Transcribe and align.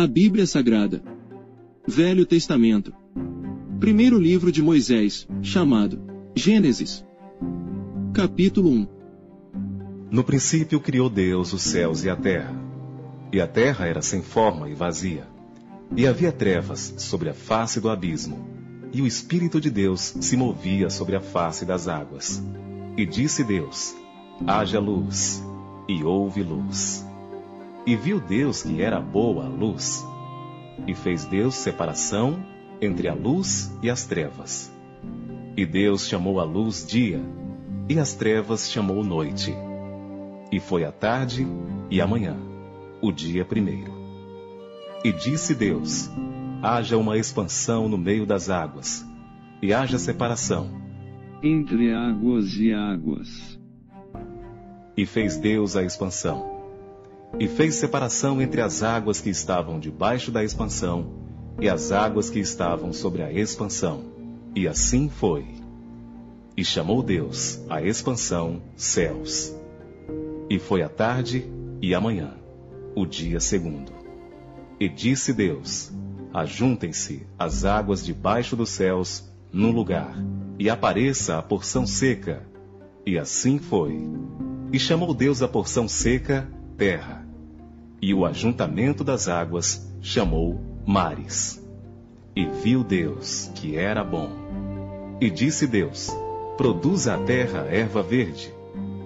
A 0.00 0.06
Bíblia 0.06 0.46
Sagrada. 0.46 1.02
Velho 1.86 2.24
Testamento. 2.24 2.90
Primeiro 3.78 4.18
livro 4.18 4.50
de 4.50 4.62
Moisés, 4.62 5.28
chamado 5.42 6.00
Gênesis. 6.34 7.04
Capítulo 8.14 8.70
1. 8.70 8.88
No 10.10 10.24
princípio 10.24 10.80
criou 10.80 11.10
Deus 11.10 11.52
os 11.52 11.60
céus 11.60 12.02
e 12.02 12.08
a 12.08 12.16
terra. 12.16 12.56
E 13.30 13.42
a 13.42 13.46
terra 13.46 13.84
era 13.84 14.00
sem 14.00 14.22
forma 14.22 14.70
e 14.70 14.74
vazia. 14.74 15.28
E 15.94 16.06
havia 16.06 16.32
trevas 16.32 16.94
sobre 16.96 17.28
a 17.28 17.34
face 17.34 17.78
do 17.78 17.90
abismo. 17.90 18.48
E 18.94 19.02
o 19.02 19.06
Espírito 19.06 19.60
de 19.60 19.70
Deus 19.70 20.16
se 20.18 20.34
movia 20.34 20.88
sobre 20.88 21.14
a 21.14 21.20
face 21.20 21.66
das 21.66 21.88
águas. 21.88 22.42
E 22.96 23.04
disse 23.04 23.44
Deus: 23.44 23.94
Haja 24.46 24.80
luz. 24.80 25.44
E 25.86 26.02
houve 26.02 26.42
luz. 26.42 27.04
E 27.90 27.96
viu 27.96 28.20
Deus 28.20 28.62
que 28.62 28.80
era 28.80 29.00
boa 29.00 29.46
a 29.46 29.48
luz. 29.48 30.06
E 30.86 30.94
fez 30.94 31.24
Deus 31.24 31.56
separação 31.56 32.40
entre 32.80 33.08
a 33.08 33.14
luz 33.14 33.76
e 33.82 33.90
as 33.90 34.06
trevas. 34.06 34.72
E 35.56 35.66
Deus 35.66 36.06
chamou 36.06 36.38
a 36.38 36.44
luz 36.44 36.86
dia, 36.86 37.20
e 37.88 37.98
as 37.98 38.14
trevas 38.14 38.70
chamou 38.70 39.02
noite. 39.02 39.52
E 40.52 40.60
foi 40.60 40.84
a 40.84 40.92
tarde 40.92 41.44
e 41.90 42.00
a 42.00 42.06
manhã, 42.06 42.36
o 43.02 43.10
dia 43.10 43.44
primeiro. 43.44 43.92
E 45.04 45.10
disse 45.10 45.52
Deus: 45.52 46.08
Haja 46.62 46.96
uma 46.96 47.18
expansão 47.18 47.88
no 47.88 47.98
meio 47.98 48.24
das 48.24 48.48
águas, 48.48 49.04
e 49.60 49.74
haja 49.74 49.98
separação. 49.98 50.70
Entre 51.42 51.92
águas 51.92 52.54
e 52.54 52.72
águas. 52.72 53.58
E 54.96 55.04
fez 55.04 55.36
Deus 55.38 55.74
a 55.74 55.82
expansão 55.82 56.59
e 57.38 57.48
fez 57.48 57.74
separação 57.76 58.40
entre 58.40 58.60
as 58.60 58.82
águas 58.82 59.20
que 59.20 59.30
estavam 59.30 59.78
debaixo 59.78 60.30
da 60.30 60.42
expansão 60.42 61.06
e 61.60 61.68
as 61.68 61.92
águas 61.92 62.30
que 62.30 62.38
estavam 62.38 62.92
sobre 62.92 63.22
a 63.22 63.32
expansão. 63.32 64.02
E 64.54 64.66
assim 64.66 65.08
foi. 65.08 65.46
E 66.56 66.64
chamou 66.64 67.02
Deus 67.02 67.60
a 67.68 67.82
expansão 67.82 68.62
céus. 68.76 69.54
E 70.48 70.58
foi 70.58 70.82
a 70.82 70.88
tarde 70.88 71.44
e 71.80 71.94
a 71.94 72.00
manhã, 72.00 72.34
o 72.94 73.06
dia 73.06 73.38
segundo. 73.38 73.92
E 74.78 74.88
disse 74.88 75.32
Deus: 75.32 75.92
Ajuntem-se 76.34 77.26
as 77.38 77.64
águas 77.64 78.04
debaixo 78.04 78.56
dos 78.56 78.70
céus 78.70 79.30
num 79.52 79.70
lugar, 79.70 80.14
e 80.58 80.68
apareça 80.68 81.38
a 81.38 81.42
porção 81.42 81.86
seca. 81.86 82.42
E 83.06 83.18
assim 83.18 83.58
foi. 83.58 83.98
E 84.72 84.78
chamou 84.78 85.14
Deus 85.14 85.42
a 85.42 85.48
porção 85.48 85.88
seca 85.88 86.48
terra, 86.80 87.26
e 88.02 88.14
o 88.14 88.24
ajuntamento 88.24 89.04
das 89.04 89.28
águas 89.28 89.86
chamou 90.00 90.60
mares. 90.86 91.62
E 92.34 92.46
viu 92.46 92.82
Deus 92.82 93.50
que 93.54 93.76
era 93.76 94.02
bom. 94.02 94.30
E 95.20 95.28
disse 95.28 95.66
Deus: 95.66 96.10
Produza 96.56 97.14
a 97.14 97.18
terra 97.18 97.66
erva 97.70 98.02
verde, 98.02 98.52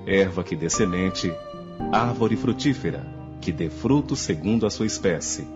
erva 0.06 0.44
que 0.44 0.54
dê 0.54 0.70
semente, 0.70 1.32
árvore 1.92 2.36
frutífera, 2.36 3.04
que 3.40 3.50
dê 3.50 3.68
fruto 3.68 4.14
segundo 4.14 4.66
a 4.66 4.70
sua 4.70 4.86
espécie, 4.86 5.46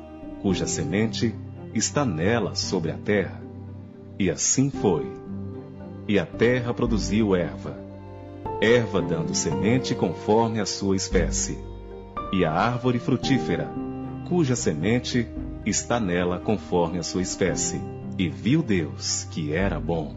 cuja 0.43 0.67
semente 0.67 1.35
está 1.75 2.05
nela 2.05 2.55
sobre 2.55 2.91
a 2.91 2.97
terra. 2.97 3.41
E 4.19 4.31
assim 4.31 4.71
foi. 4.71 5.07
E 6.09 6.19
a 6.19 6.27
terra 6.27 6.75
produziu 6.75 7.37
erva, 7.37 7.79
erva 8.61 9.01
dando 9.01 9.35
semente 9.35 9.95
conforme 9.95 10.59
a 10.59 10.67
sua 10.67 10.97
espécie 10.97 11.68
e 12.33 12.45
a 12.45 12.53
árvore 12.53 12.99
frutífera, 12.99 13.69
cuja 14.29 14.55
semente 14.55 15.27
está 15.65 15.99
nela 15.99 16.39
conforme 16.39 16.99
a 16.99 17.03
sua 17.03 17.23
espécie. 17.23 17.81
E 18.19 18.29
viu 18.29 18.63
Deus 18.63 19.25
que 19.31 19.53
era 19.53 19.79
bom. 19.79 20.15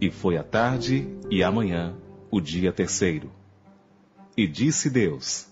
E 0.00 0.10
foi 0.10 0.36
a 0.36 0.42
tarde 0.42 1.08
e 1.30 1.42
a 1.42 1.50
manhã, 1.50 1.94
o 2.30 2.40
dia 2.40 2.72
terceiro. 2.72 3.30
E 4.36 4.46
disse 4.46 4.90
Deus: 4.90 5.48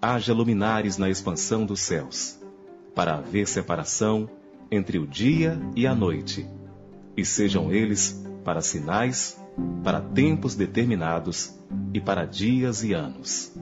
Haja 0.00 0.34
luminares 0.34 0.98
na 0.98 1.08
expansão 1.08 1.64
dos 1.64 1.80
céus, 1.80 2.38
para 2.94 3.14
haver 3.14 3.48
separação 3.48 4.28
entre 4.70 4.98
o 4.98 5.06
dia 5.06 5.58
e 5.74 5.86
a 5.86 5.94
noite, 5.94 6.46
e 7.16 7.24
sejam 7.24 7.72
eles 7.72 8.22
para 8.44 8.60
sinais, 8.60 9.40
para 9.82 10.00
tempos 10.00 10.54
determinados 10.54 11.58
e 11.94 12.00
para 12.00 12.26
dias 12.26 12.84
e 12.84 12.92
anos 12.92 13.54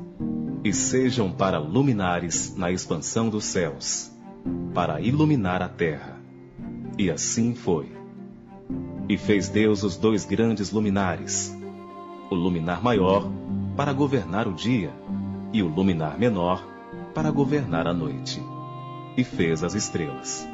e 0.64 0.72
sejam 0.72 1.30
para 1.30 1.58
luminares 1.58 2.56
na 2.56 2.72
expansão 2.72 3.28
dos 3.28 3.44
céus, 3.44 4.10
para 4.72 4.98
iluminar 4.98 5.60
a 5.60 5.68
terra. 5.68 6.18
E 6.98 7.10
assim 7.10 7.54
foi. 7.54 7.92
E 9.06 9.18
fez 9.18 9.50
Deus 9.50 9.82
os 9.82 9.98
dois 9.98 10.24
grandes 10.24 10.72
luminares, 10.72 11.54
o 12.30 12.34
luminar 12.34 12.82
maior 12.82 13.30
para 13.76 13.92
governar 13.92 14.48
o 14.48 14.54
dia, 14.54 14.90
e 15.52 15.62
o 15.62 15.68
luminar 15.68 16.18
menor 16.18 16.66
para 17.14 17.30
governar 17.30 17.86
a 17.86 17.92
noite. 17.92 18.42
E 19.18 19.22
fez 19.22 19.62
as 19.62 19.74
estrelas. 19.74 20.48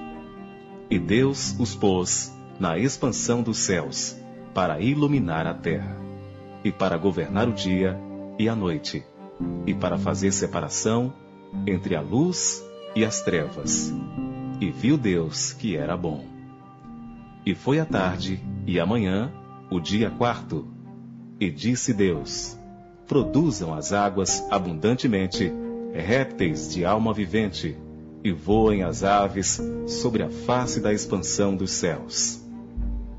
E 0.91 0.99
Deus 0.99 1.55
os 1.61 1.77
pôs 1.77 2.35
na 2.59 2.77
expansão 2.77 3.43
dos 3.43 3.59
céus, 3.59 4.17
para 4.53 4.81
iluminar 4.81 5.47
a 5.47 5.55
terra, 5.55 5.97
e 6.65 6.73
para 6.73 6.99
governar 6.99 7.49
o 7.49 7.53
dia 7.53 7.97
e 8.37 8.49
a 8.49 8.57
noite 8.57 9.05
e 9.67 9.75
para 9.75 9.99
fazer 9.99 10.33
separação 10.33 11.13
entre 11.67 11.95
a 11.95 12.01
luz 12.01 12.65
e 12.95 13.05
as 13.05 13.23
trevas. 13.23 13.93
E 14.61 14.71
viu 14.71 14.97
Deus 14.97 15.53
que 15.53 15.77
era 15.77 15.97
bom. 15.97 16.25
E 17.45 17.55
foi 17.55 17.81
a 17.81 17.85
tarde 17.85 18.41
e 18.67 18.79
amanhã, 18.79 19.33
o 19.71 19.81
dia 19.81 20.11
quarto. 20.11 20.67
E 21.39 21.51
disse 21.51 21.95
Deus: 21.95 22.59
Produzam 23.07 23.73
as 23.73 23.93
águas 23.93 24.45
abundantemente 24.51 25.51
répteis 25.93 26.73
de 26.73 26.85
alma 26.85 27.13
vivente, 27.13 27.77
e 28.23 28.33
voem 28.33 28.83
as 28.83 29.03
aves 29.03 29.61
sobre 29.87 30.23
a 30.23 30.29
face 30.29 30.81
da 30.81 30.93
expansão 30.93 31.57
dos 31.57 31.71
céus. 31.71 32.45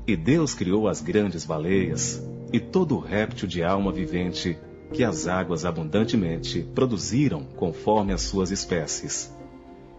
E 0.06 0.16
Deus 0.16 0.54
criou 0.54 0.88
as 0.88 1.00
grandes 1.00 1.44
baleias 1.44 2.22
e 2.52 2.60
todo 2.60 2.98
réptil 2.98 3.48
de 3.48 3.64
alma 3.64 3.90
vivente 3.90 4.56
que 4.92 5.02
as 5.02 5.26
águas 5.26 5.64
abundantemente 5.64 6.62
produziram 6.74 7.44
conforme 7.56 8.12
as 8.12 8.22
suas 8.22 8.50
espécies, 8.50 9.32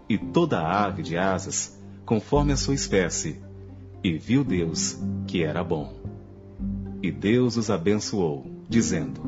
e 0.08 0.16
toda 0.16 0.60
ave 0.60 1.02
de 1.02 1.16
asas 1.16 1.78
conforme 2.04 2.52
a 2.52 2.56
sua 2.56 2.74
espécie, 2.74 3.40
e 4.02 4.18
viu 4.18 4.44
Deus 4.44 4.98
que 5.26 5.42
era 5.42 5.64
bom. 5.64 5.94
E 7.02 7.10
Deus 7.10 7.56
os 7.56 7.70
abençoou, 7.70 8.46
dizendo: 8.68 9.20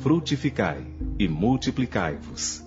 Frutificai 0.00 0.86
e 1.18 1.28
multiplicai-vos, 1.28 2.64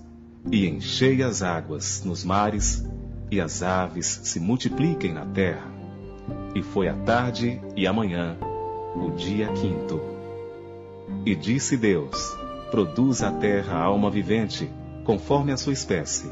e 0.51 0.67
enchei 0.67 1.23
as 1.23 1.41
águas 1.41 2.03
nos 2.03 2.23
mares, 2.23 2.85
e 3.31 3.39
as 3.39 3.63
aves 3.63 4.21
se 4.23 4.39
multipliquem 4.39 5.13
na 5.13 5.25
terra. 5.25 5.71
E 6.53 6.61
foi 6.61 6.87
a 6.87 6.93
tarde 6.93 7.59
e 7.75 7.87
a 7.87 7.93
manhã, 7.93 8.37
o 8.95 9.11
dia 9.11 9.47
quinto. 9.53 10.12
E 11.25 11.35
disse 11.35 11.77
Deus: 11.77 12.35
Produz 12.69 13.23
a 13.23 13.31
terra 13.31 13.77
alma 13.77 14.09
vivente, 14.09 14.69
conforme 15.03 15.51
a 15.51 15.57
sua 15.57 15.73
espécie, 15.73 16.29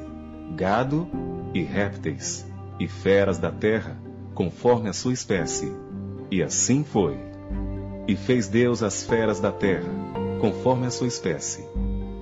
gado 0.56 1.08
e 1.54 1.62
répteis, 1.62 2.46
e 2.80 2.88
feras 2.88 3.38
da 3.38 3.52
terra, 3.52 3.98
conforme 4.34 4.90
a 4.90 4.94
sua 4.94 5.14
espécie. 5.14 5.72
E 6.30 6.42
assim 6.42 6.84
foi. 6.84 7.18
E 8.08 8.16
fez 8.16 8.48
Deus 8.48 8.82
as 8.82 9.04
feras 9.04 9.40
da 9.40 9.52
terra, 9.52 9.90
conforme 10.40 10.88
a 10.88 10.92
sua 10.92 11.08
espécie, 11.08 11.64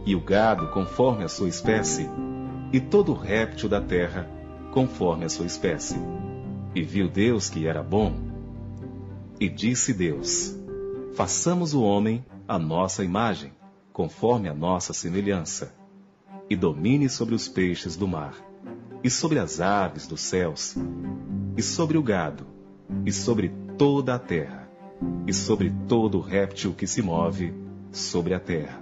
e 0.06 0.16
o 0.16 0.20
gado 0.20 0.68
conforme 0.68 1.24
a 1.24 1.30
sua 1.30 1.48
espécie, 1.48 2.10
e 2.72 2.80
todo 2.80 3.14
réptil 3.14 3.70
da 3.70 3.82
terra, 3.82 4.30
conforme 4.74 5.26
a 5.26 5.30
sua 5.30 5.46
espécie. 5.46 5.98
E 6.76 6.84
viu 6.84 7.08
Deus 7.08 7.50
que 7.50 7.68
era 7.68 7.82
bom. 7.82 8.14
E 9.40 9.48
disse 9.48 9.94
Deus: 9.94 10.56
Façamos 11.16 11.74
o 11.74 11.82
homem 11.82 12.24
a 12.50 12.58
nossa 12.58 13.04
imagem, 13.04 13.52
conforme 13.94 14.50
a 14.50 14.56
nossa 14.56 14.92
semelhança, 14.92 15.72
e 16.50 16.56
domine 16.56 17.08
sobre 17.08 17.36
os 17.36 17.48
peixes 17.48 17.96
do 17.96 18.08
mar, 18.08 18.34
e 19.04 19.10
sobre 19.10 19.38
as 19.38 19.62
aves 19.62 20.08
dos 20.08 20.22
céus, 20.22 20.76
e 21.56 21.62
sobre 21.62 21.96
o 21.96 22.02
gado, 22.02 22.48
e 23.06 23.12
sobre 23.14 23.54
toda 23.78 24.16
a 24.16 24.20
terra, 24.20 24.68
e 25.28 25.32
sobre 25.32 25.72
todo 25.88 26.20
réptil 26.20 26.74
que 26.74 26.88
se 26.88 27.04
move 27.04 27.54
sobre 27.92 28.34
a 28.34 28.40
terra. 28.40 28.82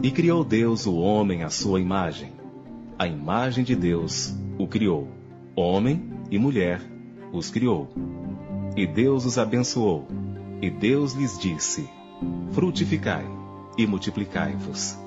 E 0.00 0.12
criou 0.12 0.44
Deus 0.44 0.86
o 0.86 0.94
homem 0.94 1.42
à 1.42 1.50
sua 1.50 1.80
imagem. 1.80 2.32
A 2.96 3.08
imagem 3.08 3.64
de 3.64 3.74
Deus 3.74 4.32
o 4.56 4.68
criou. 4.68 5.08
Homem 5.56 6.08
e 6.30 6.38
mulher 6.38 6.80
os 7.32 7.50
criou. 7.50 7.88
E 8.76 8.86
Deus 8.86 9.24
os 9.24 9.38
abençoou. 9.38 10.06
E 10.62 10.70
Deus 10.70 11.14
lhes 11.14 11.36
disse: 11.36 11.90
Frutificai 12.52 13.24
e 13.76 13.86
multiplicai-vos, 13.86 14.98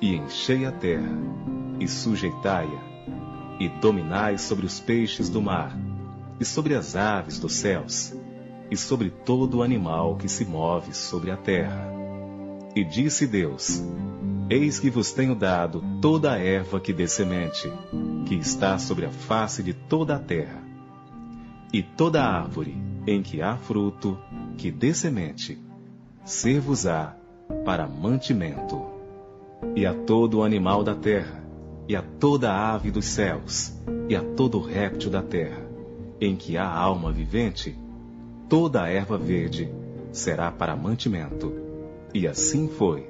e 0.00 0.14
enchei 0.14 0.66
a 0.66 0.72
terra, 0.72 1.16
e 1.80 1.88
sujeitai-a, 1.88 3.58
e 3.60 3.68
dominai 3.80 4.38
sobre 4.38 4.66
os 4.66 4.80
peixes 4.80 5.28
do 5.28 5.40
mar, 5.40 5.76
e 6.38 6.44
sobre 6.44 6.74
as 6.74 6.96
aves 6.96 7.38
dos 7.38 7.52
céus, 7.54 8.14
e 8.70 8.76
sobre 8.76 9.10
todo 9.10 9.62
animal 9.62 10.16
que 10.16 10.28
se 10.28 10.44
move 10.44 10.94
sobre 10.94 11.30
a 11.30 11.36
terra. 11.36 11.88
E 12.74 12.84
disse 12.84 13.26
Deus: 13.26 13.82
Eis 14.50 14.78
que 14.78 14.90
vos 14.90 15.12
tenho 15.12 15.34
dado 15.34 15.82
toda 16.00 16.32
a 16.32 16.38
erva 16.38 16.80
que 16.80 16.92
dê 16.92 17.08
semente, 17.08 17.72
que 18.26 18.34
está 18.34 18.78
sobre 18.78 19.06
a 19.06 19.10
face 19.10 19.62
de 19.62 19.72
toda 19.72 20.16
a 20.16 20.18
terra, 20.18 20.62
e 21.72 21.82
toda 21.82 22.22
árvore 22.22 22.76
em 23.06 23.22
que 23.22 23.40
há 23.40 23.56
fruto, 23.56 24.18
que 24.56 24.70
dê 24.70 24.92
semente, 24.92 25.58
ser-vos-á 26.28 27.16
para 27.64 27.88
mantimento. 27.88 28.84
E 29.74 29.86
a 29.86 29.94
todo 29.94 30.42
animal 30.42 30.84
da 30.84 30.94
terra, 30.94 31.42
e 31.88 31.96
a 31.96 32.02
toda 32.02 32.52
ave 32.52 32.90
dos 32.90 33.06
céus, 33.06 33.72
e 34.10 34.14
a 34.14 34.22
todo 34.22 34.60
réptil 34.60 35.10
da 35.10 35.22
terra, 35.22 35.66
em 36.20 36.36
que 36.36 36.58
há 36.58 36.68
alma 36.68 37.10
vivente, 37.10 37.74
toda 38.46 38.82
a 38.82 38.90
erva 38.90 39.16
verde 39.16 39.72
será 40.12 40.50
para 40.52 40.76
mantimento. 40.76 41.50
E 42.12 42.28
assim 42.28 42.68
foi. 42.68 43.08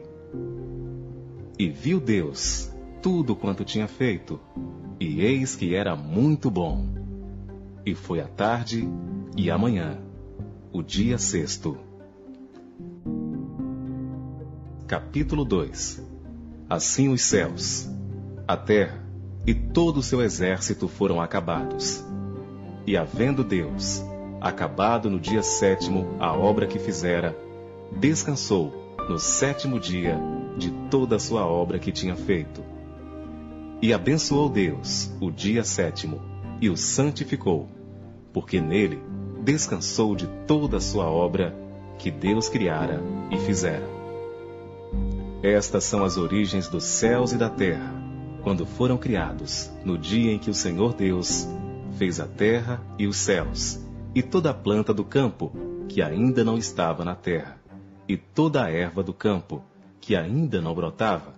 E 1.58 1.68
viu 1.68 1.98
Deus 1.98 2.72
tudo 3.02 3.34
quanto 3.34 3.64
tinha 3.64 3.88
feito, 3.88 4.38
e 5.00 5.22
eis 5.22 5.56
que 5.56 5.74
era 5.74 5.96
muito 5.96 6.52
bom. 6.52 6.86
E 7.84 7.96
foi 7.96 8.20
a 8.20 8.28
tarde 8.28 8.88
e 9.36 9.50
a 9.50 9.58
manhã, 9.58 9.98
o 10.72 10.84
dia 10.84 11.18
sexto. 11.18 11.87
Capítulo 14.88 15.44
2 15.44 16.02
Assim 16.66 17.10
os 17.10 17.20
céus, 17.20 17.86
a 18.46 18.56
terra 18.56 19.04
e 19.46 19.52
todo 19.52 19.98
o 19.98 20.02
seu 20.02 20.22
exército 20.22 20.88
foram 20.88 21.20
acabados. 21.20 22.02
E 22.86 22.96
havendo 22.96 23.44
Deus 23.44 24.02
acabado 24.40 25.10
no 25.10 25.20
dia 25.20 25.42
sétimo 25.42 26.16
a 26.18 26.34
obra 26.34 26.66
que 26.66 26.78
fizera, 26.78 27.36
descansou 27.94 28.96
no 29.10 29.18
sétimo 29.18 29.78
dia 29.78 30.18
de 30.56 30.70
toda 30.90 31.16
a 31.16 31.20
sua 31.20 31.44
obra 31.44 31.78
que 31.78 31.92
tinha 31.92 32.16
feito. 32.16 32.64
E 33.82 33.92
abençoou 33.92 34.48
Deus 34.48 35.14
o 35.20 35.30
dia 35.30 35.64
sétimo 35.64 36.22
e 36.62 36.70
o 36.70 36.78
santificou, 36.78 37.68
porque 38.32 38.58
nele 38.58 39.02
descansou 39.42 40.16
de 40.16 40.26
toda 40.46 40.78
a 40.78 40.80
sua 40.80 41.10
obra 41.10 41.67
que 41.98 42.10
Deus 42.10 42.48
criara 42.48 43.02
e 43.30 43.38
fizera. 43.38 43.86
Estas 45.42 45.84
são 45.84 46.04
as 46.04 46.16
origens 46.16 46.68
dos 46.68 46.84
céus 46.84 47.32
e 47.32 47.36
da 47.36 47.48
terra, 47.48 47.94
quando 48.42 48.64
foram 48.64 48.96
criados, 48.96 49.70
no 49.84 49.98
dia 49.98 50.32
em 50.32 50.38
que 50.38 50.50
o 50.50 50.54
Senhor 50.54 50.94
Deus 50.94 51.46
fez 51.96 52.18
a 52.18 52.26
terra 52.26 52.80
e 52.98 53.06
os 53.06 53.16
céus, 53.16 53.78
e 54.14 54.22
toda 54.22 54.50
a 54.50 54.54
planta 54.54 54.94
do 54.94 55.04
campo, 55.04 55.52
que 55.88 56.02
ainda 56.02 56.42
não 56.44 56.56
estava 56.56 57.04
na 57.04 57.14
terra, 57.14 57.58
e 58.08 58.16
toda 58.16 58.64
a 58.64 58.70
erva 58.70 59.02
do 59.02 59.12
campo, 59.12 59.62
que 60.00 60.16
ainda 60.16 60.60
não 60.60 60.74
brotava, 60.74 61.34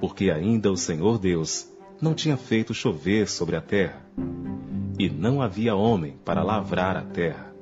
porque 0.00 0.30
ainda 0.30 0.70
o 0.70 0.76
Senhor 0.76 1.18
Deus 1.18 1.68
não 2.00 2.14
tinha 2.14 2.36
feito 2.36 2.74
chover 2.74 3.28
sobre 3.28 3.56
a 3.56 3.60
terra, 3.60 4.04
e 4.98 5.08
não 5.08 5.40
havia 5.40 5.74
homem 5.74 6.16
para 6.24 6.42
lavrar 6.42 6.96
a 6.96 7.02
terra. 7.02 7.54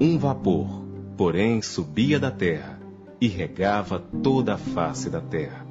Um 0.00 0.18
vapor, 0.18 0.85
porém, 1.16 1.62
subia 1.62 2.20
da 2.20 2.30
terra, 2.30 2.78
e 3.20 3.26
regava 3.26 3.98
toda 3.98 4.54
a 4.54 4.58
face 4.58 5.08
da 5.08 5.20
terra. 5.20 5.66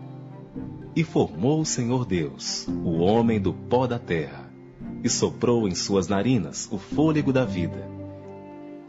E 0.96 1.04
formou 1.04 1.62
o 1.62 1.66
Senhor 1.66 2.06
Deus 2.06 2.68
o 2.68 2.98
homem 2.98 3.40
do 3.40 3.54
pó 3.54 3.86
da 3.86 4.00
terra, 4.00 4.52
e 5.04 5.10
soprou 5.10 5.68
em 5.68 5.76
suas 5.76 6.08
narinas 6.08 6.68
o 6.72 6.80
fôlego 6.80 7.32
da 7.32 7.46
vida. 7.46 7.88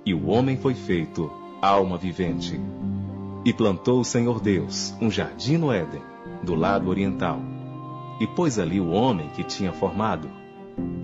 E 0.05 0.15
o 0.15 0.29
homem 0.29 0.57
foi 0.57 0.75
feito 0.75 1.31
alma 1.61 1.99
vivente. 1.99 2.59
E 3.45 3.53
plantou 3.53 4.01
o 4.01 4.05
Senhor 4.05 4.41
Deus 4.41 4.95
um 5.01 5.11
jardim 5.11 5.59
no 5.59 5.71
Éden, 5.71 6.03
do 6.43 6.55
lado 6.55 6.89
oriental, 6.89 7.41
e 8.21 8.27
pôs 8.27 8.59
ali 8.59 8.81
o 8.81 8.91
homem 8.91 9.29
que 9.31 9.45
tinha 9.45 9.73
formado. 9.73 10.31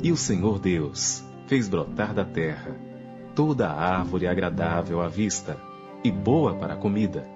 E 0.02 0.10
o 0.10 0.16
Senhor 0.16 0.58
Deus 0.58 1.22
fez 1.46 1.68
brotar 1.68 2.14
da 2.14 2.24
terra 2.24 2.91
toda 3.34 3.68
a 3.68 3.98
árvore 3.98 4.26
agradável 4.26 5.00
à 5.00 5.08
vista 5.08 5.56
e 6.04 6.10
boa 6.10 6.54
para 6.54 6.74
a 6.74 6.76
comida 6.76 7.26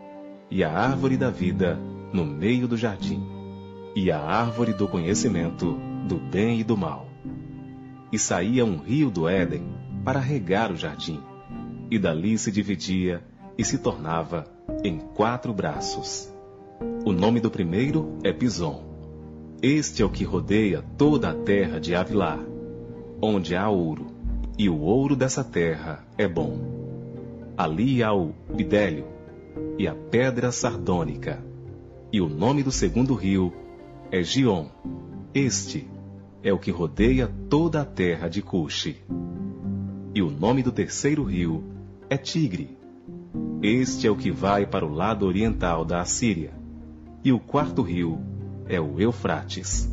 e 0.51 0.63
a 0.63 0.71
árvore 0.71 1.17
da 1.17 1.31
vida 1.31 1.79
no 2.13 2.25
meio 2.25 2.69
do 2.69 2.77
jardim, 2.77 3.23
e 3.95 4.11
a 4.11 4.21
árvore 4.21 4.73
do 4.73 4.87
conhecimento 4.87 5.77
do 6.07 6.17
bem 6.17 6.61
e 6.61 6.65
do 6.65 6.77
mal. 6.77 7.09
E 8.13 8.19
saía 8.19 8.65
um 8.65 8.79
rio 8.79 9.11
do 9.11 9.29
Éden 9.29 9.65
para 10.05 10.21
regar 10.21 10.71
o 10.71 10.77
jardim, 10.77 11.21
e 11.91 11.99
dali 11.99 12.39
se 12.39 12.53
dividia 12.53 13.25
e 13.59 13.65
se 13.65 13.79
tornava 13.79 14.45
em 14.85 14.99
quatro 14.99 15.53
braços. 15.53 16.33
O 17.05 17.13
nome 17.13 17.41
do 17.41 17.51
primeiro 17.51 18.19
é 18.23 18.33
Pison. 18.33 18.85
Este 19.63 20.03
é 20.03 20.05
o 20.05 20.11
que 20.11 20.25
rodeia 20.25 20.85
toda 20.97 21.31
a 21.31 21.35
terra 21.35 21.81
de 21.81 21.95
Avilá, 21.95 22.39
onde 23.21 23.57
há 23.57 23.69
ouro, 23.69 24.07
e 24.59 24.69
o 24.69 24.81
ouro 24.81 25.15
dessa 25.15 25.45
terra 25.45 26.05
é 26.17 26.27
bom. 26.27 26.59
Ali 27.57 28.03
há 28.03 28.13
o 28.15 28.33
bidélio, 28.55 29.05
e 29.79 29.87
a 29.87 29.95
pedra 29.95 30.51
sardônica. 30.51 31.43
E 32.13 32.21
o 32.21 32.29
nome 32.29 32.63
do 32.63 32.71
segundo 32.71 33.15
rio 33.15 33.53
é 34.11 34.23
Gion. 34.23 34.67
Este 35.35 35.87
é 36.43 36.53
o 36.53 36.59
que 36.59 36.71
rodeia 36.71 37.31
toda 37.51 37.83
a 37.83 37.85
terra 37.85 38.29
de 38.29 38.41
Cuxi. 38.41 38.97
E 40.15 40.23
o 40.23 40.31
nome 40.31 40.63
do 40.63 40.73
terceiro 40.73 41.23
rio 41.25 41.63
é 42.09 42.17
Tigre. 42.17 42.79
Este 43.63 44.07
é 44.07 44.11
o 44.11 44.17
que 44.17 44.31
vai 44.31 44.65
para 44.65 44.87
o 44.87 44.93
lado 44.93 45.27
oriental 45.27 45.85
da 45.85 46.01
Assíria. 46.01 46.53
E 47.23 47.33
o 47.33 47.39
quarto 47.39 47.83
rio 47.83 48.19
é 48.67 48.81
o 48.81 48.99
Eufrates. 49.01 49.91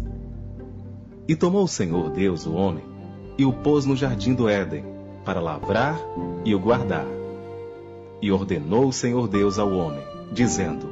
E 1.27 1.36
tomou 1.36 1.63
o 1.63 1.68
Senhor 1.68 2.09
Deus 2.12 2.45
o 2.45 2.54
homem 2.54 2.93
e 3.38 3.45
o 3.45 3.53
pôs 3.53 3.85
no 3.85 3.95
jardim 3.95 4.33
do 4.33 4.47
Éden 4.47 4.85
para 5.25 5.39
lavrar 5.39 6.00
e 6.44 6.53
o 6.53 6.59
guardar. 6.59 7.07
E 8.21 8.31
ordenou 8.31 8.88
o 8.88 8.94
Senhor 8.94 9.27
Deus 9.27 9.59
ao 9.59 9.71
homem, 9.71 10.03
dizendo: 10.31 10.88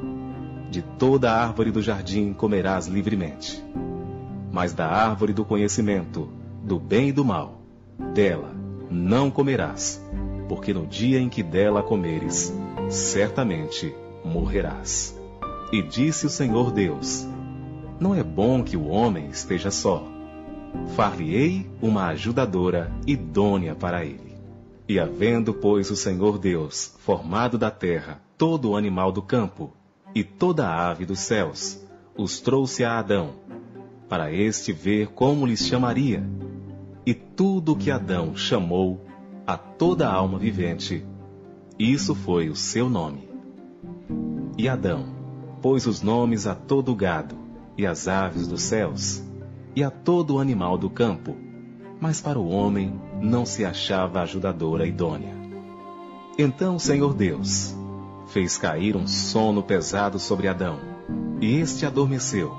De 0.70 0.82
toda 0.82 1.30
a 1.30 1.42
árvore 1.42 1.70
do 1.70 1.80
jardim 1.80 2.32
comerás 2.32 2.86
livremente. 2.86 3.62
Mas 4.50 4.74
da 4.74 4.86
árvore 4.86 5.32
do 5.32 5.44
conhecimento, 5.44 6.28
do 6.62 6.78
bem 6.78 7.08
e 7.08 7.12
do 7.12 7.24
mal, 7.24 7.62
dela 8.14 8.52
não 8.90 9.30
comerás, 9.30 10.04
porque 10.48 10.74
no 10.74 10.86
dia 10.86 11.18
em 11.18 11.30
que 11.30 11.42
dela 11.42 11.82
comeres, 11.82 12.52
certamente 12.90 13.94
morrerás. 14.22 15.18
E 15.72 15.80
disse 15.80 16.26
o 16.26 16.30
Senhor 16.30 16.70
Deus: 16.70 17.26
Não 17.98 18.14
é 18.14 18.22
bom 18.22 18.62
que 18.62 18.76
o 18.76 18.88
homem 18.88 19.28
esteja 19.30 19.70
só. 19.70 20.06
Far-lhe-ei 20.94 21.70
uma 21.80 22.06
ajudadora 22.08 22.92
idônea 23.06 23.74
para 23.74 24.04
ele. 24.04 24.32
E 24.88 24.98
havendo, 24.98 25.54
pois, 25.54 25.90
o 25.90 25.96
Senhor 25.96 26.38
Deus 26.38 26.94
formado 26.98 27.56
da 27.56 27.70
terra 27.70 28.20
todo 28.36 28.70
o 28.70 28.76
animal 28.76 29.12
do 29.12 29.22
campo 29.22 29.72
e 30.14 30.24
toda 30.24 30.66
a 30.66 30.90
ave 30.90 31.06
dos 31.06 31.20
céus, 31.20 31.80
os 32.16 32.40
trouxe 32.40 32.84
a 32.84 32.98
Adão, 32.98 33.30
para 34.08 34.32
este 34.32 34.72
ver 34.72 35.08
como 35.08 35.46
lhes 35.46 35.64
chamaria. 35.66 36.22
E 37.06 37.14
tudo 37.14 37.72
o 37.72 37.76
que 37.76 37.90
Adão 37.90 38.36
chamou 38.36 39.00
a 39.46 39.56
toda 39.56 40.08
a 40.08 40.12
alma 40.12 40.38
vivente, 40.38 41.04
isso 41.78 42.14
foi 42.14 42.48
o 42.48 42.56
seu 42.56 42.90
nome. 42.90 43.28
E 44.58 44.68
Adão 44.68 45.06
pôs 45.62 45.86
os 45.86 46.02
nomes 46.02 46.46
a 46.46 46.54
todo 46.54 46.92
o 46.92 46.96
gado, 46.96 47.36
e 47.78 47.86
as 47.86 48.06
aves 48.06 48.46
dos 48.46 48.62
céus, 48.62 49.22
e 49.74 49.82
a 49.82 49.90
todo 49.90 50.38
animal 50.38 50.76
do 50.76 50.90
campo, 50.90 51.36
mas 52.00 52.20
para 52.20 52.38
o 52.38 52.48
homem 52.48 53.00
não 53.20 53.46
se 53.46 53.64
achava 53.64 54.20
ajudadora 54.22 54.86
idônea. 54.86 55.34
Então 56.38 56.76
o 56.76 56.80
Senhor 56.80 57.14
Deus 57.14 57.76
fez 58.28 58.56
cair 58.56 58.96
um 58.96 59.06
sono 59.06 59.62
pesado 59.62 60.18
sobre 60.18 60.48
Adão, 60.48 60.78
e 61.40 61.56
este 61.56 61.84
adormeceu, 61.84 62.52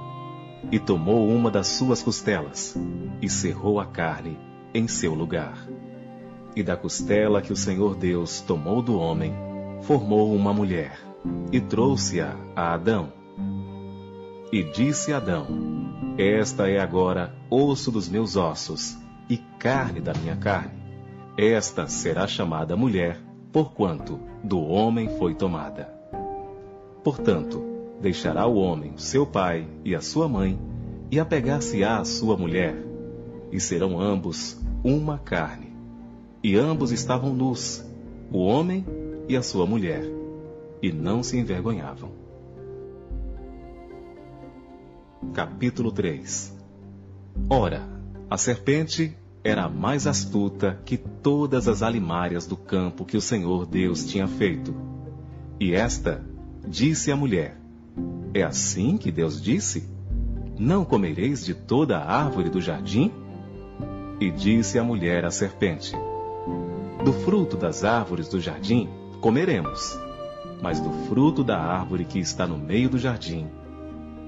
e 0.71 0.79
tomou 0.79 1.27
uma 1.27 1.49
das 1.49 1.67
suas 1.67 2.01
costelas, 2.01 2.77
e 3.21 3.29
cerrou 3.29 3.79
a 3.79 3.85
carne 3.85 4.37
em 4.73 4.87
seu 4.87 5.13
lugar. 5.13 5.67
E 6.55 6.61
da 6.61 6.77
costela 6.77 7.41
que 7.41 7.51
o 7.51 7.55
Senhor 7.55 7.95
Deus 7.95 8.41
tomou 8.41 8.81
do 8.81 8.95
homem, 8.97 9.33
formou 9.81 10.33
uma 10.35 10.53
mulher, 10.53 10.99
e 11.51 11.59
trouxe-a 11.59 12.35
a 12.55 12.73
Adão. 12.73 13.11
E 14.51 14.63
disse 14.63 15.11
Adão: 15.11 15.47
Esta 16.17 16.69
é 16.69 16.79
agora 16.79 17.33
osso 17.49 17.89
dos 17.89 18.07
meus 18.07 18.35
ossos 18.35 18.95
e 19.27 19.37
carne 19.57 19.99
da 19.99 20.13
minha 20.13 20.35
carne. 20.35 20.83
Esta 21.35 21.87
será 21.87 22.27
chamada 22.27 22.77
mulher, 22.77 23.19
porquanto 23.51 24.19
do 24.43 24.61
homem 24.61 25.09
foi 25.17 25.33
tomada. 25.33 25.91
Portanto, 27.03 27.63
deixará 27.99 28.45
o 28.45 28.57
homem 28.57 28.93
seu 28.97 29.25
pai 29.25 29.67
e 29.83 29.95
a 29.95 30.01
sua 30.01 30.29
mãe, 30.29 30.59
e 31.09 31.19
apegar-se-á 31.19 31.97
à 31.97 32.05
sua 32.05 32.37
mulher, 32.37 32.75
e 33.51 33.59
serão 33.59 33.99
ambos 33.99 34.61
uma 34.83 35.17
carne. 35.17 35.73
E 36.43 36.55
ambos 36.55 36.91
estavam 36.91 37.33
nus, 37.33 37.83
o 38.31 38.37
homem 38.45 38.85
e 39.27 39.35
a 39.35 39.41
sua 39.41 39.65
mulher, 39.65 40.05
e 40.79 40.91
não 40.91 41.23
se 41.23 41.39
envergonhavam. 41.39 42.22
Capítulo 45.31 45.91
3 45.91 46.53
Ora, 47.49 47.87
a 48.29 48.37
serpente 48.37 49.15
era 49.43 49.69
mais 49.69 50.07
astuta 50.07 50.79
que 50.85 50.97
todas 50.97 51.67
as 51.67 51.81
alimárias 51.81 52.45
do 52.45 52.55
campo 52.55 53.05
que 53.05 53.17
o 53.17 53.21
Senhor 53.21 53.65
Deus 53.65 54.05
tinha 54.05 54.27
feito. 54.27 54.73
E 55.59 55.73
esta 55.73 56.23
disse 56.67 57.11
à 57.11 57.15
mulher: 57.15 57.57
É 58.33 58.43
assim 58.43 58.97
que 58.97 59.11
Deus 59.11 59.41
disse? 59.41 59.87
Não 60.57 60.85
comereis 60.85 61.43
de 61.43 61.53
toda 61.53 61.97
a 61.97 62.05
árvore 62.05 62.49
do 62.49 62.61
jardim? 62.61 63.11
E 64.19 64.29
disse 64.31 64.77
a 64.77 64.83
mulher 64.83 65.25
à 65.25 65.31
serpente: 65.31 65.93
Do 67.03 67.11
fruto 67.11 67.57
das 67.57 67.83
árvores 67.83 68.27
do 68.29 68.39
jardim 68.39 68.87
comeremos, 69.19 69.97
mas 70.61 70.79
do 70.79 70.91
fruto 71.07 71.43
da 71.43 71.59
árvore 71.59 72.05
que 72.05 72.19
está 72.19 72.45
no 72.45 72.57
meio 72.57 72.89
do 72.89 72.97
jardim, 72.97 73.47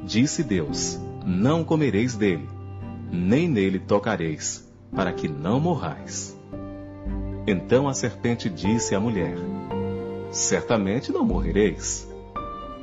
disse 0.05 0.43
Deus: 0.43 0.99
Não 1.25 1.63
comereis 1.63 2.15
dele, 2.15 2.47
nem 3.11 3.49
nele 3.49 3.79
tocareis, 3.79 4.71
para 4.95 5.11
que 5.11 5.27
não 5.27 5.59
morrais. 5.59 6.39
Então 7.47 7.87
a 7.87 7.93
serpente 7.93 8.49
disse 8.49 8.95
à 8.95 8.99
mulher: 8.99 9.35
Certamente 10.31 11.11
não 11.11 11.25
morrereis, 11.25 12.07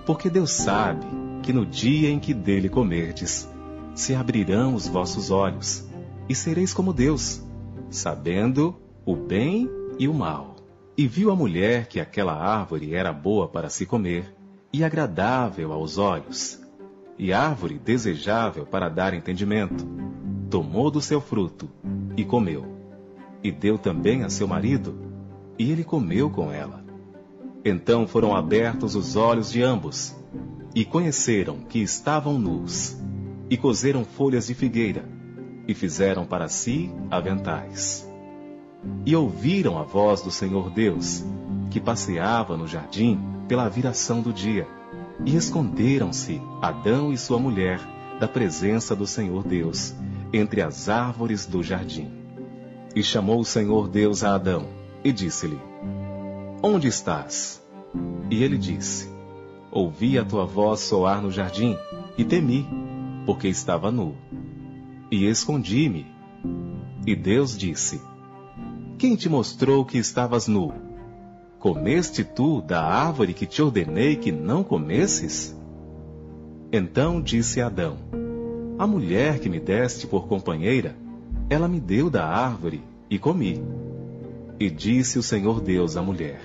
porque 0.05 0.29
Deus 0.29 0.51
sabe 0.51 1.07
que 1.43 1.53
no 1.53 1.65
dia 1.65 2.11
em 2.11 2.19
que 2.19 2.35
dele 2.35 2.69
comerdes, 2.69 3.49
se 3.95 4.15
abrirão 4.15 4.75
os 4.75 4.87
vossos 4.87 5.31
olhos, 5.31 5.85
e 6.29 6.35
sereis 6.35 6.73
como 6.73 6.93
Deus, 6.93 7.43
sabendo 7.91 8.77
o 9.05 9.15
bem 9.17 9.69
e 9.99 10.09
o 10.09 10.15
mal. 10.15 10.57
E 10.97 11.07
viu 11.07 11.31
a 11.31 11.37
mulher 11.37 11.89
que 11.89 11.99
aquela 11.99 12.35
árvore 12.35 12.95
era 12.95 13.13
boa 13.13 13.49
para 13.49 13.69
se 13.69 13.85
comer, 13.85 14.33
e 14.73 14.85
agradável 14.85 15.73
aos 15.73 15.99
olhos, 15.99 16.62
e 17.19 17.33
árvore 17.33 17.79
desejável 17.79 18.67
para 18.67 18.89
dar 18.89 19.15
entendimento. 19.15 19.87
Tomou 20.51 20.91
do 20.91 21.01
seu 21.01 21.21
fruto, 21.21 21.69
e 22.17 22.25
comeu. 22.25 22.67
E 23.43 23.51
deu 23.51 23.79
também 23.79 24.23
a 24.23 24.29
seu 24.29 24.47
marido, 24.47 24.95
e 25.59 25.71
ele 25.71 25.85
comeu 25.85 26.31
com 26.31 26.53
ela. 26.53 26.85
Então 27.65 28.07
foram 28.07 28.35
abertos 28.35 28.95
os 28.95 29.17
olhos 29.17 29.51
de 29.51 29.63
ambos, 29.63 30.15
e 30.75 30.85
conheceram 30.85 31.59
que 31.59 31.81
estavam 31.81 32.39
nus, 32.39 32.97
e 33.49 33.57
coseram 33.57 34.05
folhas 34.05 34.47
de 34.47 34.55
figueira, 34.55 35.09
e 35.69 35.75
fizeram 35.75 36.25
para 36.25 36.49
si 36.49 36.91
aventais. 37.11 38.09
E 39.07 39.15
ouviram 39.15 39.79
a 39.79 39.83
voz 39.83 40.23
do 40.23 40.31
Senhor 40.31 40.71
Deus, 40.71 41.25
que 41.71 41.81
passeava 41.81 42.57
no 42.57 42.67
jardim 42.67 43.19
pela 43.47 43.69
viração 43.69 44.21
do 44.21 44.33
dia, 44.33 44.67
e 45.25 45.37
esconderam-se 45.37 46.41
Adão 46.61 47.13
e 47.13 47.19
sua 47.19 47.39
mulher 47.39 47.81
da 48.19 48.29
presença 48.29 48.95
do 48.95 49.07
Senhor 49.07 49.45
Deus, 49.45 49.95
entre 50.33 50.63
as 50.63 50.89
árvores 50.89 51.47
do 51.47 51.63
jardim. 51.63 52.11
E 52.95 53.03
chamou 53.03 53.41
o 53.41 53.45
Senhor 53.45 53.89
Deus 53.89 54.23
a 54.23 54.35
Adão, 54.35 54.69
e 55.03 55.13
disse-lhe: 55.13 55.59
Onde 56.63 56.89
estás? 56.89 57.63
E 58.31 58.43
ele 58.43 58.57
disse: 58.57 59.11
Ouvi 59.71 60.19
a 60.19 60.25
tua 60.25 60.45
voz 60.45 60.81
soar 60.81 61.23
no 61.23 61.31
jardim, 61.31 61.77
e 62.17 62.25
temi, 62.25 62.69
porque 63.25 63.49
estava 63.49 63.91
nu. 63.91 64.15
E 65.11 65.27
escondi-me. 65.27 66.07
E 67.07 67.17
Deus 67.17 67.57
disse: 67.57 68.01
Quem 68.99 69.17
te 69.17 69.29
mostrou 69.29 69.85
que 69.85 69.99
estavas 69.99 70.47
nu? 70.47 70.92
Comeste 71.63 72.25
tu 72.25 72.61
da 72.61 72.83
árvore 72.83 73.33
que 73.33 73.47
te 73.47 73.63
ordenei 73.63 74.17
que 74.17 74.33
não 74.33 74.65
comesses? 74.65 75.57
Então 76.73 77.23
disse 77.23 77.61
Adão: 77.61 77.99
A 78.77 78.85
mulher 78.85 79.39
que 79.39 79.49
me 79.49 79.61
deste 79.61 80.09
por 80.09 80.27
companheira, 80.27 80.97
ela 81.49 81.69
me 81.69 81.79
deu 81.79 82.11
da 82.11 82.27
árvore 82.27 82.83
e 83.09 83.17
comi. 83.17 83.63
E 84.59 84.69
disse 84.69 85.21
o 85.21 85.23
Senhor 85.23 85.61
Deus 85.61 85.97
à 85.97 86.03
mulher: 86.03 86.41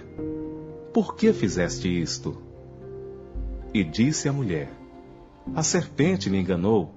Por 0.94 1.16
que 1.16 1.34
fizeste 1.34 1.90
isto? 1.90 2.38
E 3.74 3.84
disse 3.84 4.30
a 4.30 4.32
mulher: 4.32 4.72
A 5.56 5.64
serpente 5.64 6.30
me 6.30 6.40
enganou, 6.40 6.94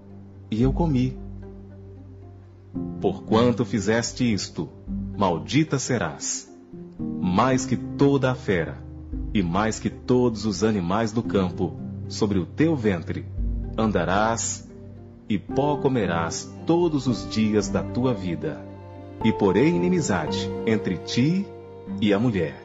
e 0.51 0.61
eu 0.61 0.75
comi. 0.75 1.19
Porquanto 3.01 3.65
fizeste 3.65 4.31
isto, 4.31 4.69
maldita 5.17 5.79
serás, 5.79 6.50
mais 7.31 7.65
que 7.65 7.77
toda 7.77 8.33
a 8.33 8.35
fera, 8.35 8.77
e 9.33 9.41
mais 9.41 9.79
que 9.79 9.89
todos 9.89 10.45
os 10.45 10.65
animais 10.65 11.13
do 11.13 11.23
campo, 11.23 11.79
sobre 12.09 12.41
o 12.41 12.45
teu 12.45 12.75
ventre 12.75 13.25
andarás, 13.79 14.69
e 15.29 15.39
pó 15.39 15.77
comerás 15.77 16.53
todos 16.67 17.07
os 17.07 17.31
dias 17.31 17.69
da 17.69 17.85
tua 17.85 18.13
vida. 18.13 18.61
E 19.25 19.33
porei 19.33 19.69
inimizade 19.69 20.51
entre 20.67 20.97
ti 20.97 21.47
e 22.01 22.13
a 22.13 22.19
mulher, 22.19 22.61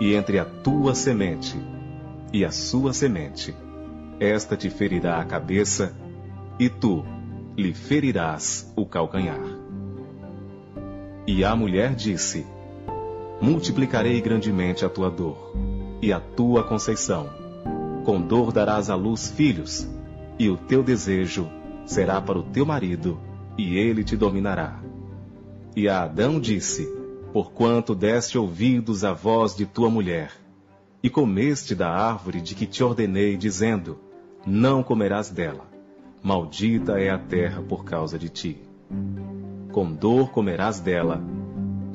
e 0.00 0.14
entre 0.14 0.38
a 0.38 0.44
tua 0.44 0.94
semente 0.94 1.58
e 2.32 2.44
a 2.44 2.52
sua 2.52 2.92
semente. 2.92 3.52
Esta 4.20 4.56
te 4.56 4.70
ferirá 4.70 5.20
a 5.20 5.24
cabeça, 5.24 5.92
e 6.56 6.68
tu 6.68 7.04
lhe 7.56 7.74
ferirás 7.74 8.72
o 8.76 8.86
calcanhar. 8.86 9.42
E 11.26 11.44
a 11.44 11.56
mulher 11.56 11.96
disse: 11.96 12.46
Multiplicarei 13.40 14.20
grandemente 14.20 14.84
a 14.84 14.88
tua 14.88 15.08
dor 15.08 15.52
e 16.02 16.12
a 16.12 16.18
tua 16.18 16.64
conceição. 16.64 17.28
Com 18.04 18.20
dor 18.20 18.52
darás 18.52 18.90
à 18.90 18.96
luz 18.96 19.30
filhos, 19.30 19.88
e 20.38 20.48
o 20.48 20.56
teu 20.56 20.82
desejo 20.82 21.48
será 21.86 22.20
para 22.20 22.38
o 22.38 22.42
teu 22.42 22.66
marido, 22.66 23.18
e 23.56 23.76
ele 23.76 24.02
te 24.02 24.16
dominará. 24.16 24.80
E 25.76 25.88
a 25.88 26.02
Adão 26.02 26.40
disse: 26.40 26.88
Porquanto 27.32 27.94
deste 27.94 28.36
ouvidos 28.36 29.04
à 29.04 29.12
voz 29.12 29.54
de 29.54 29.66
tua 29.66 29.88
mulher, 29.88 30.32
e 31.00 31.08
comeste 31.08 31.74
da 31.74 31.90
árvore 31.90 32.40
de 32.40 32.56
que 32.56 32.66
te 32.66 32.82
ordenei, 32.82 33.36
dizendo: 33.36 33.98
Não 34.44 34.82
comerás 34.82 35.30
dela. 35.30 35.66
Maldita 36.20 36.98
é 36.98 37.10
a 37.10 37.18
terra 37.18 37.62
por 37.62 37.84
causa 37.84 38.18
de 38.18 38.28
ti. 38.28 38.60
Com 39.70 39.92
dor 39.92 40.30
comerás 40.30 40.80
dela 40.80 41.22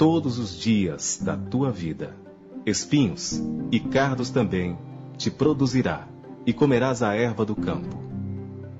todos 0.03 0.37
os 0.37 0.59
dias 0.59 1.17
da 1.23 1.37
tua 1.37 1.71
vida. 1.71 2.13
Espinhos 2.65 3.41
e 3.71 3.79
cardos 3.79 4.29
também 4.29 4.77
te 5.15 5.31
produzirá, 5.31 6.05
e 6.45 6.51
comerás 6.51 7.01
a 7.01 7.15
erva 7.15 7.45
do 7.45 7.55
campo. 7.55 7.97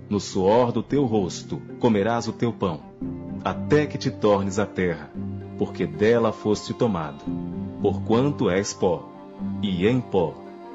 No 0.10 0.20
suor 0.20 0.74
do 0.74 0.84
teu 0.84 1.06
rosto 1.06 1.62
comerás 1.80 2.27
o 2.27 2.34
teu 2.34 2.51
pão, 2.51 2.82
até 3.42 3.86
que 3.86 3.98
te 3.98 4.12
tornes 4.12 4.60
a 4.60 4.65
terra, 4.65 5.10
porque 5.58 5.88
dela 5.88 6.34
foste 6.34 6.74
tomado, 6.74 7.24
porquanto 7.82 8.50
és 8.50 8.74
pó 8.74 9.10
e 9.62 9.88
em 9.88 10.01
pó 10.01 10.34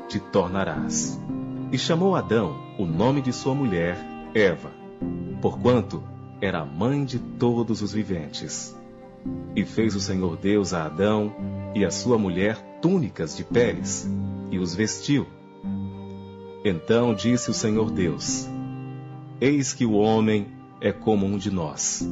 te 0.09 0.19
tornarás. 0.19 1.21
E 1.71 1.77
chamou 1.77 2.17
Adão 2.17 2.57
o 2.79 2.87
nome 2.87 3.21
de 3.21 3.35
sua 3.35 3.55
mulher, 3.55 3.99
Eva, 4.33 4.71
porquanto 5.43 6.03
era 6.41 6.65
mãe 6.65 7.05
de 7.05 7.19
todos 7.19 7.83
os 7.83 7.93
viventes. 7.93 8.78
E 9.55 9.65
fez 9.65 9.95
o 9.95 10.01
Senhor 10.01 10.37
Deus 10.37 10.73
a 10.73 10.85
Adão 10.85 11.35
e 11.75 11.85
a 11.85 11.91
sua 11.91 12.19
mulher 12.19 12.57
túnicas 12.81 13.37
de 13.37 13.45
peles, 13.45 14.09
e 14.51 14.59
os 14.59 14.75
vestiu. 14.75 15.27
Então 16.65 17.15
disse 17.15 17.51
o 17.51 17.55
Senhor 17.55 17.91
Deus: 17.91 18.49
Eis 19.41 19.73
que 19.73 19.85
o 19.85 19.93
homem 19.93 20.47
é 20.81 20.93
como 20.93 21.27
um 21.27 21.39
de 21.39 21.51
nós, 21.51 22.09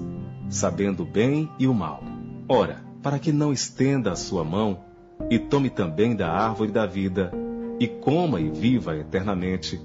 sabendo 0.49 1.03
o 1.03 1.07
bem 1.07 1.51
e 1.59 1.67
o 1.67 1.75
mal. 1.75 2.03
Ora, 2.49 2.85
para 3.03 3.19
que 3.19 3.33
não 3.33 3.53
estenda 3.53 4.13
a 4.13 4.17
sua 4.17 4.45
mão 4.45 4.85
e 5.31 5.39
tome 5.39 5.71
também 5.71 6.15
da 6.15 6.31
árvore 6.31 6.71
da 6.71 6.87
vida, 6.87 7.33
e 7.79 7.87
coma 7.87 8.41
e 8.41 8.49
viva 8.49 8.97
eternamente. 8.97 9.81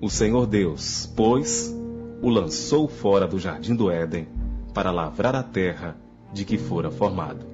O 0.00 0.08
Senhor 0.08 0.46
Deus, 0.46 1.12
pois, 1.16 1.74
o 2.22 2.28
lançou 2.28 2.88
fora 2.88 3.26
do 3.26 3.38
jardim 3.38 3.74
do 3.74 3.90
Éden, 3.90 4.28
para 4.74 4.90
lavrar 4.90 5.34
a 5.34 5.42
terra 5.42 5.96
de 6.36 6.44
que 6.44 6.58
fora 6.58 6.90
formado. 6.90 7.46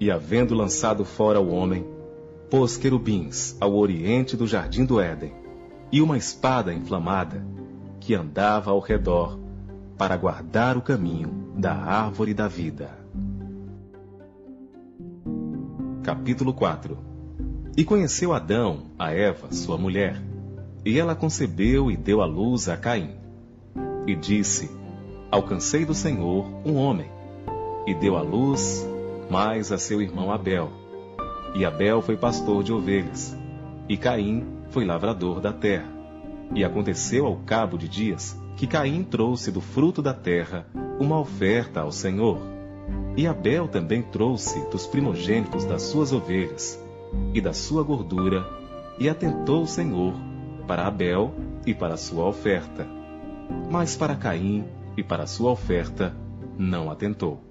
E 0.00 0.10
havendo 0.10 0.54
lançado 0.54 1.04
fora 1.04 1.38
o 1.38 1.52
homem, 1.52 1.86
pôs 2.50 2.76
querubins 2.76 3.56
ao 3.60 3.76
oriente 3.76 4.36
do 4.36 4.46
jardim 4.46 4.84
do 4.84 5.00
Éden, 5.00 5.32
e 5.92 6.00
uma 6.00 6.16
espada 6.16 6.72
inflamada, 6.72 7.46
que 8.00 8.14
andava 8.14 8.70
ao 8.70 8.80
redor, 8.80 9.38
para 9.98 10.16
guardar 10.16 10.76
o 10.76 10.82
caminho 10.82 11.52
da 11.56 11.74
árvore 11.74 12.34
da 12.34 12.48
vida. 12.48 12.90
Capítulo 16.02 16.54
4 16.54 16.98
E 17.76 17.84
conheceu 17.84 18.32
Adão 18.32 18.90
a 18.98 19.12
Eva, 19.12 19.52
sua 19.52 19.76
mulher, 19.76 20.22
e 20.84 20.98
ela 20.98 21.14
concebeu 21.14 21.90
e 21.90 21.96
deu 21.96 22.22
à 22.22 22.26
luz 22.26 22.68
a 22.68 22.76
Caim. 22.76 23.10
E 24.06 24.14
disse: 24.14 24.70
Alcancei 25.30 25.84
do 25.84 25.94
Senhor 25.94 26.46
um 26.64 26.76
homem, 26.76 27.10
e 27.86 27.94
deu 27.94 28.16
à 28.16 28.22
luz 28.22 28.86
mais 29.30 29.70
a 29.70 29.78
seu 29.78 30.02
irmão 30.02 30.32
Abel. 30.32 30.70
E 31.54 31.64
Abel 31.64 32.02
foi 32.02 32.16
pastor 32.16 32.62
de 32.62 32.72
ovelhas, 32.72 33.36
e 33.88 33.96
Caim 33.96 34.44
foi 34.70 34.84
lavrador 34.84 35.40
da 35.40 35.52
terra. 35.52 35.88
E 36.54 36.64
aconteceu 36.64 37.26
ao 37.26 37.36
cabo 37.36 37.78
de 37.78 37.88
dias 37.88 38.36
que 38.56 38.66
Caim 38.66 39.02
trouxe 39.04 39.50
do 39.50 39.60
fruto 39.60 40.02
da 40.02 40.14
terra 40.14 40.66
uma 40.98 41.18
oferta 41.18 41.80
ao 41.80 41.92
Senhor. 41.92 42.38
E 43.16 43.26
Abel 43.26 43.68
também 43.68 44.02
trouxe 44.02 44.60
dos 44.70 44.86
primogênitos 44.86 45.64
das 45.64 45.82
suas 45.82 46.12
ovelhas 46.12 46.82
e 47.32 47.40
da 47.40 47.52
sua 47.52 47.82
gordura, 47.82 48.44
e 48.98 49.08
atentou 49.08 49.62
o 49.62 49.66
Senhor 49.66 50.14
para 50.66 50.86
Abel 50.86 51.34
e 51.64 51.74
para 51.74 51.96
sua 51.96 52.26
oferta. 52.26 52.86
Mas 53.70 53.96
para 53.96 54.16
Caim 54.16 54.64
e 54.96 55.02
para 55.02 55.26
sua 55.26 55.50
oferta 55.50 56.14
não 56.58 56.90
atentou. 56.90 57.45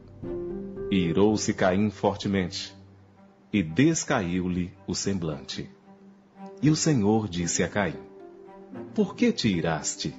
E 0.91 0.97
irou-se 0.97 1.53
Caim 1.53 1.89
fortemente, 1.89 2.75
e 3.51 3.63
descaiu-lhe 3.63 4.71
o 4.85 4.93
semblante. 4.93 5.69
E 6.61 6.69
o 6.69 6.75
Senhor 6.75 7.27
disse 7.27 7.63
a 7.63 7.67
Caim: 7.67 7.99
Por 8.93 9.15
que 9.15 9.31
te 9.31 9.47
iraste? 9.47 10.13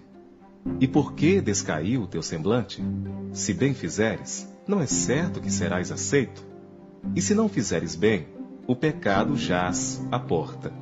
E 0.81 0.89
por 0.89 1.15
que 1.15 1.41
descaiu 1.41 2.03
o 2.03 2.07
teu 2.07 2.23
semblante? 2.23 2.83
Se 3.33 3.55
bem 3.55 3.73
fizeres, 3.73 4.53
não 4.67 4.81
é 4.81 4.87
certo 4.87 5.41
que 5.41 5.51
serás 5.51 5.93
aceito? 5.93 6.45
E 7.15 7.23
se 7.23 7.35
não 7.35 7.49
fizeres 7.49 7.95
bem, 7.95 8.27
o 8.67 8.75
pecado 8.75 9.37
jaz 9.37 10.05
à 10.11 10.19
porta, 10.19 10.73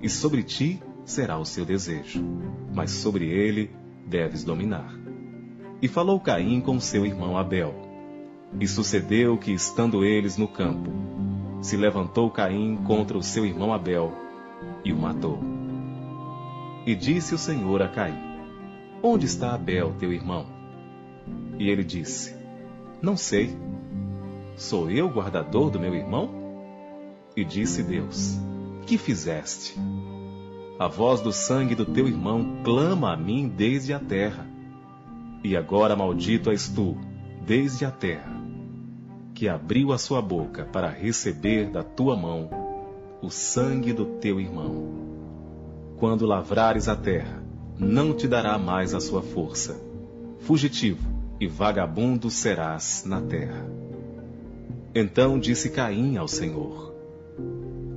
e 0.00 0.08
sobre 0.08 0.42
ti 0.42 0.82
será 1.04 1.38
o 1.38 1.44
seu 1.44 1.64
desejo, 1.64 2.22
mas 2.74 2.90
sobre 2.90 3.26
ele 3.26 3.70
deves 4.06 4.44
dominar. 4.44 4.92
E 5.80 5.88
falou 5.88 6.20
Caim 6.20 6.60
com 6.60 6.78
seu 6.78 7.06
irmão 7.06 7.38
Abel. 7.38 7.89
E 8.58 8.66
sucedeu 8.66 9.38
que, 9.38 9.52
estando 9.52 10.04
eles 10.04 10.36
no 10.36 10.48
campo, 10.48 10.90
se 11.60 11.76
levantou 11.76 12.30
Caim 12.30 12.76
contra 12.84 13.16
o 13.16 13.22
seu 13.22 13.46
irmão 13.46 13.72
Abel 13.72 14.12
e 14.84 14.92
o 14.92 14.98
matou. 14.98 15.40
E 16.86 16.94
disse 16.94 17.34
o 17.34 17.38
Senhor 17.38 17.82
a 17.82 17.88
Caim: 17.88 18.18
Onde 19.02 19.26
está 19.26 19.54
Abel, 19.54 19.94
teu 19.98 20.12
irmão? 20.12 20.46
E 21.58 21.68
ele 21.68 21.84
disse: 21.84 22.34
Não 23.00 23.16
sei. 23.16 23.56
Sou 24.56 24.90
eu 24.90 25.08
guardador 25.08 25.70
do 25.70 25.78
meu 25.78 25.94
irmão? 25.94 26.30
E 27.36 27.44
disse 27.44 27.82
Deus: 27.82 28.38
Que 28.86 28.98
fizeste? 28.98 29.78
A 30.78 30.88
voz 30.88 31.20
do 31.20 31.32
sangue 31.32 31.74
do 31.74 31.84
teu 31.84 32.08
irmão 32.08 32.62
clama 32.64 33.12
a 33.12 33.16
mim 33.16 33.46
desde 33.48 33.92
a 33.92 33.98
terra. 33.98 34.46
E 35.44 35.54
agora 35.56 35.94
maldito 35.94 36.50
és 36.50 36.68
tu, 36.68 36.96
desde 37.46 37.84
a 37.84 37.90
terra, 37.90 38.39
que 39.40 39.48
abriu 39.48 39.90
a 39.90 39.96
sua 39.96 40.20
boca 40.20 40.66
para 40.66 40.90
receber 40.90 41.70
da 41.70 41.82
tua 41.82 42.14
mão 42.14 42.50
o 43.22 43.30
sangue 43.30 43.90
do 43.90 44.04
teu 44.04 44.38
irmão. 44.38 44.92
Quando 45.96 46.26
lavrares 46.26 46.88
a 46.88 46.94
terra, 46.94 47.42
não 47.78 48.12
te 48.12 48.28
dará 48.28 48.58
mais 48.58 48.92
a 48.92 49.00
sua 49.00 49.22
força. 49.22 49.80
Fugitivo 50.40 51.08
e 51.40 51.46
vagabundo 51.46 52.30
serás 52.30 53.04
na 53.06 53.22
terra. 53.22 53.66
Então 54.94 55.40
disse 55.40 55.70
Caim 55.70 56.18
ao 56.18 56.28
Senhor: 56.28 56.94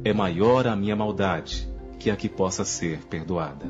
É 0.06 0.14
maior 0.14 0.66
a 0.66 0.78
minha 0.78 0.96
maldade 0.96 1.70
que 2.00 2.10
a 2.10 2.16
que 2.16 2.30
possa 2.30 2.64
ser 2.64 3.00
perdoada. 3.08 3.66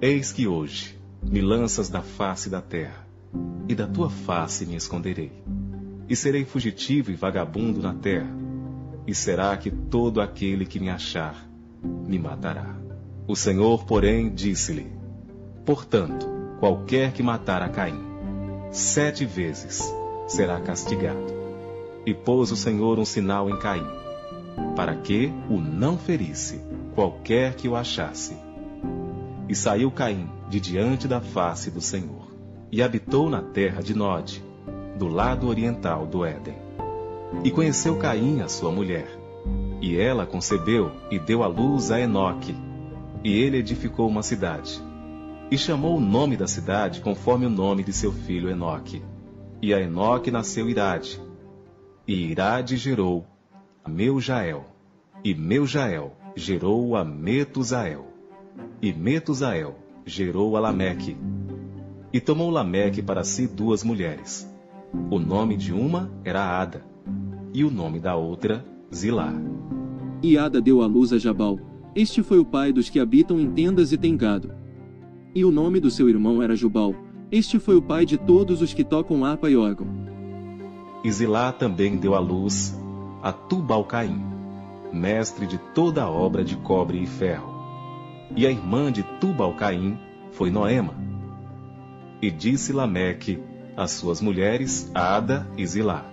Eis 0.00 0.32
que 0.32 0.48
hoje 0.48 0.98
me 1.22 1.42
lanças 1.42 1.90
da 1.90 2.00
face 2.00 2.48
da 2.48 2.62
terra, 2.62 3.06
e 3.68 3.74
da 3.74 3.86
tua 3.86 4.08
face 4.08 4.64
me 4.64 4.74
esconderei. 4.74 5.32
E 6.08 6.16
serei 6.16 6.44
fugitivo 6.44 7.10
e 7.10 7.14
vagabundo 7.14 7.82
na 7.82 7.92
terra, 7.92 8.34
e 9.06 9.14
será 9.14 9.56
que 9.56 9.70
todo 9.70 10.20
aquele 10.20 10.64
que 10.64 10.80
me 10.80 10.88
achar 10.88 11.48
me 11.82 12.18
matará. 12.18 12.76
O 13.26 13.36
Senhor, 13.36 13.84
porém, 13.84 14.30
disse-lhe: 14.30 14.90
Portanto, 15.66 16.26
qualquer 16.58 17.12
que 17.12 17.22
matar 17.22 17.62
a 17.62 17.68
Caim, 17.68 18.02
sete 18.70 19.24
vezes 19.26 19.82
será 20.26 20.58
castigado. 20.60 21.36
E 22.06 22.14
pôs 22.14 22.50
o 22.50 22.56
Senhor 22.56 22.98
um 22.98 23.04
sinal 23.04 23.50
em 23.50 23.58
Caim, 23.58 23.86
para 24.74 24.94
que 24.96 25.30
o 25.50 25.58
não 25.58 25.98
ferisse 25.98 26.60
qualquer 26.94 27.54
que 27.54 27.68
o 27.68 27.76
achasse. 27.76 28.34
E 29.46 29.54
saiu 29.54 29.90
Caim 29.90 30.28
de 30.48 30.58
diante 30.58 31.06
da 31.06 31.20
face 31.20 31.70
do 31.70 31.82
Senhor, 31.82 32.32
e 32.72 32.82
habitou 32.82 33.28
na 33.28 33.42
terra 33.42 33.82
de 33.82 33.94
Nod, 33.94 34.42
do 34.98 35.06
lado 35.06 35.46
oriental 35.46 36.04
do 36.04 36.24
Éden. 36.24 36.56
E 37.44 37.50
conheceu 37.50 37.96
Caim 37.96 38.40
a 38.40 38.48
sua 38.48 38.72
mulher, 38.72 39.08
e 39.80 39.96
ela 39.96 40.26
concebeu 40.26 40.90
e 41.10 41.18
deu 41.18 41.42
à 41.42 41.46
luz 41.46 41.90
a 41.90 42.00
Enoque, 42.00 42.54
e 43.22 43.32
ele 43.32 43.58
edificou 43.58 44.08
uma 44.08 44.22
cidade. 44.22 44.82
E 45.50 45.56
chamou 45.56 45.96
o 45.96 46.00
nome 46.00 46.36
da 46.36 46.46
cidade 46.46 47.00
conforme 47.00 47.46
o 47.46 47.50
nome 47.50 47.84
de 47.84 47.92
seu 47.92 48.12
filho 48.12 48.50
Enoque. 48.50 49.02
E 49.62 49.72
a 49.72 49.80
Enoque 49.80 50.30
nasceu 50.30 50.68
Irade, 50.68 51.20
e 52.06 52.30
Irade 52.30 52.76
gerou 52.76 53.24
a 53.84 53.88
Meujael, 53.88 54.64
e 55.24 55.34
Meujael 55.34 56.12
gerou 56.34 56.96
a 56.96 57.04
Metusael, 57.04 58.06
e 58.82 58.92
Metusael 58.92 59.76
gerou 60.04 60.56
a 60.56 60.60
Lameque. 60.60 61.16
E 62.12 62.20
tomou 62.20 62.50
Lameque 62.50 63.02
para 63.02 63.22
si 63.22 63.46
duas 63.46 63.84
mulheres. 63.84 64.48
O 65.10 65.18
nome 65.18 65.56
de 65.56 65.72
uma 65.72 66.10
era 66.24 66.60
Ada, 66.60 66.84
e 67.52 67.64
o 67.64 67.70
nome 67.70 68.00
da 68.00 68.16
outra, 68.16 68.64
Zilá. 68.94 69.32
E 70.22 70.38
Ada 70.38 70.60
deu 70.60 70.82
à 70.82 70.86
luz 70.86 71.12
a 71.12 71.18
Jabal. 71.18 71.58
Este 71.94 72.22
foi 72.22 72.38
o 72.38 72.44
pai 72.44 72.72
dos 72.72 72.88
que 72.88 73.00
habitam 73.00 73.38
em 73.38 73.50
tendas 73.50 73.92
e 73.92 73.98
têm 73.98 74.16
gado. 74.16 74.52
E 75.34 75.44
o 75.44 75.50
nome 75.50 75.80
do 75.80 75.90
seu 75.90 76.08
irmão 76.08 76.42
era 76.42 76.56
Jubal. 76.56 76.94
Este 77.30 77.58
foi 77.58 77.76
o 77.76 77.82
pai 77.82 78.06
de 78.06 78.16
todos 78.16 78.62
os 78.62 78.72
que 78.72 78.82
tocam 78.82 79.24
harpa 79.24 79.50
e 79.50 79.56
órgão. 79.56 79.86
E 81.04 81.12
Zilá 81.12 81.52
também 81.52 81.96
deu 81.96 82.14
à 82.14 82.18
luz 82.18 82.76
a 83.22 83.32
Tubal-Caim, 83.32 84.22
mestre 84.92 85.46
de 85.46 85.58
toda 85.74 86.02
a 86.02 86.10
obra 86.10 86.42
de 86.42 86.56
cobre 86.56 87.02
e 87.02 87.06
ferro. 87.06 87.52
E 88.36 88.46
a 88.46 88.50
irmã 88.50 88.90
de 88.90 89.02
Tubal-Caim 89.20 89.98
foi 90.32 90.50
Noema. 90.50 90.94
E 92.20 92.30
disse 92.30 92.72
Lameque 92.72 93.38
às 93.78 93.92
suas 93.92 94.20
mulheres, 94.20 94.90
Ada 94.92 95.46
e 95.56 95.64
Zilá: 95.64 96.04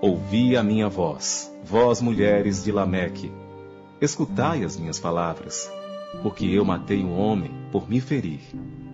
Ouvi 0.00 0.56
a 0.56 0.62
minha 0.62 0.88
voz, 0.88 1.52
vós 1.64 2.00
mulheres 2.00 2.62
de 2.62 2.70
Lameque. 2.70 3.32
Escutai 4.00 4.62
as 4.62 4.76
minhas 4.76 5.00
palavras, 5.00 5.68
porque 6.22 6.46
eu 6.46 6.64
matei 6.64 7.04
um 7.04 7.18
homem 7.18 7.50
por 7.72 7.90
me 7.90 8.00
ferir, 8.00 8.40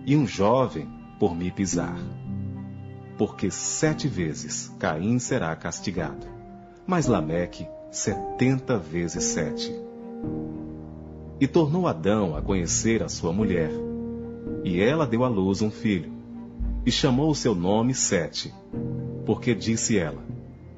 e 0.07 0.17
um 0.17 0.25
jovem 0.25 0.89
por 1.19 1.35
me 1.35 1.51
pisar. 1.51 1.99
Porque 3.15 3.51
sete 3.51 4.07
vezes 4.07 4.75
Caim 4.79 5.19
será 5.19 5.55
castigado, 5.55 6.25
mas 6.87 7.05
Lameque 7.05 7.67
setenta 7.91 8.75
vezes 8.75 9.23
sete. 9.23 9.71
E 11.39 11.47
tornou 11.47 11.87
Adão 11.87 12.35
a 12.35 12.41
conhecer 12.41 13.03
a 13.03 13.07
sua 13.07 13.31
mulher, 13.31 13.71
e 14.63 14.81
ela 14.81 15.05
deu 15.05 15.23
à 15.23 15.27
luz 15.27 15.61
um 15.61 15.69
filho, 15.69 16.18
e 16.85 16.91
chamou 16.91 17.29
o 17.29 17.35
seu 17.35 17.53
nome 17.53 17.93
Sete, 17.93 18.53
porque 19.25 19.53
disse 19.53 19.97
ela: 19.97 20.23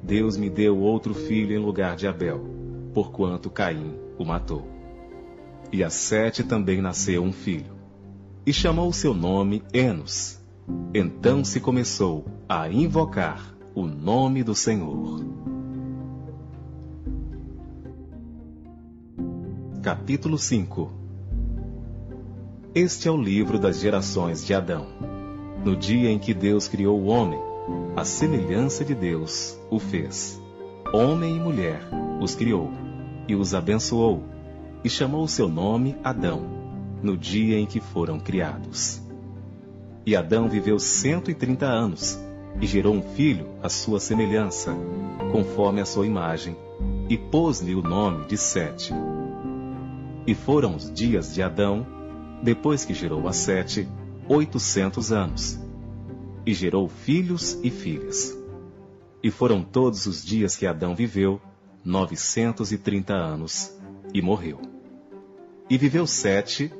Deus 0.02 0.36
me 0.36 0.50
deu 0.50 0.78
outro 0.78 1.14
filho 1.14 1.54
em 1.54 1.64
lugar 1.64 1.96
de 1.96 2.06
Abel, 2.06 2.44
porquanto 2.92 3.50
Caim 3.50 3.94
o 4.18 4.24
matou. 4.24 4.66
E 5.72 5.82
a 5.82 5.90
Sete 5.90 6.42
também 6.42 6.80
nasceu 6.80 7.22
um 7.22 7.32
filho, 7.32 7.72
e 8.44 8.52
chamou 8.52 8.88
o 8.88 8.92
seu 8.92 9.14
nome 9.14 9.62
Enos. 9.72 10.40
Então 10.94 11.44
se 11.44 11.60
começou 11.60 12.24
a 12.48 12.68
invocar 12.68 13.54
o 13.74 13.86
nome 13.86 14.42
do 14.42 14.54
Senhor. 14.54 15.24
Capítulo 19.82 20.38
5 20.38 20.92
Este 22.74 23.08
é 23.08 23.10
o 23.10 23.16
livro 23.16 23.58
das 23.58 23.80
gerações 23.80 24.44
de 24.44 24.54
Adão. 24.54 25.21
No 25.64 25.76
dia 25.76 26.10
em 26.10 26.18
que 26.18 26.34
Deus 26.34 26.68
criou 26.68 27.00
o 27.00 27.06
homem, 27.06 27.38
a 27.96 28.04
semelhança 28.04 28.84
de 28.84 28.94
Deus 28.94 29.58
o 29.70 29.78
fez. 29.78 30.40
Homem 30.92 31.36
e 31.36 31.40
mulher 31.40 31.80
os 32.20 32.34
criou, 32.34 32.70
e 33.28 33.34
os 33.34 33.54
abençoou, 33.54 34.22
e 34.84 34.90
chamou 34.90 35.24
o 35.24 35.28
seu 35.28 35.48
nome 35.48 35.96
Adão, 36.02 36.42
no 37.02 37.16
dia 37.16 37.58
em 37.58 37.66
que 37.66 37.80
foram 37.80 38.18
criados. 38.18 39.00
E 40.04 40.16
Adão 40.16 40.48
viveu 40.48 40.78
cento 40.78 41.30
e 41.30 41.34
trinta 41.34 41.66
anos, 41.66 42.18
e 42.60 42.66
gerou 42.66 42.94
um 42.94 43.02
filho 43.02 43.46
à 43.62 43.68
sua 43.68 44.00
semelhança, 44.00 44.76
conforme 45.30 45.80
a 45.80 45.86
sua 45.86 46.06
imagem, 46.06 46.56
e 47.08 47.16
pôs-lhe 47.16 47.74
o 47.74 47.82
nome 47.82 48.26
de 48.26 48.36
Sete 48.36 48.92
e 50.26 50.34
foram 50.34 50.76
os 50.76 50.92
dias 50.92 51.34
de 51.34 51.42
Adão, 51.42 51.86
depois 52.42 52.84
que 52.84 52.94
gerou 52.94 53.26
a 53.26 53.32
Sete, 53.32 53.88
oitocentos 54.28 55.12
anos. 55.12 55.58
E 56.44 56.52
gerou 56.52 56.88
filhos 56.88 57.58
e 57.62 57.70
filhas. 57.70 58.36
E 59.22 59.30
foram 59.30 59.62
todos 59.62 60.06
os 60.06 60.24
dias 60.24 60.56
que 60.56 60.66
Adão 60.66 60.94
viveu, 60.94 61.40
novecentos 61.84 62.72
e 62.72 62.78
trinta 62.78 63.14
anos, 63.14 63.72
e 64.12 64.20
morreu. 64.20 64.60
E 65.70 65.78
viveu 65.78 66.06
Sete, 66.06 66.72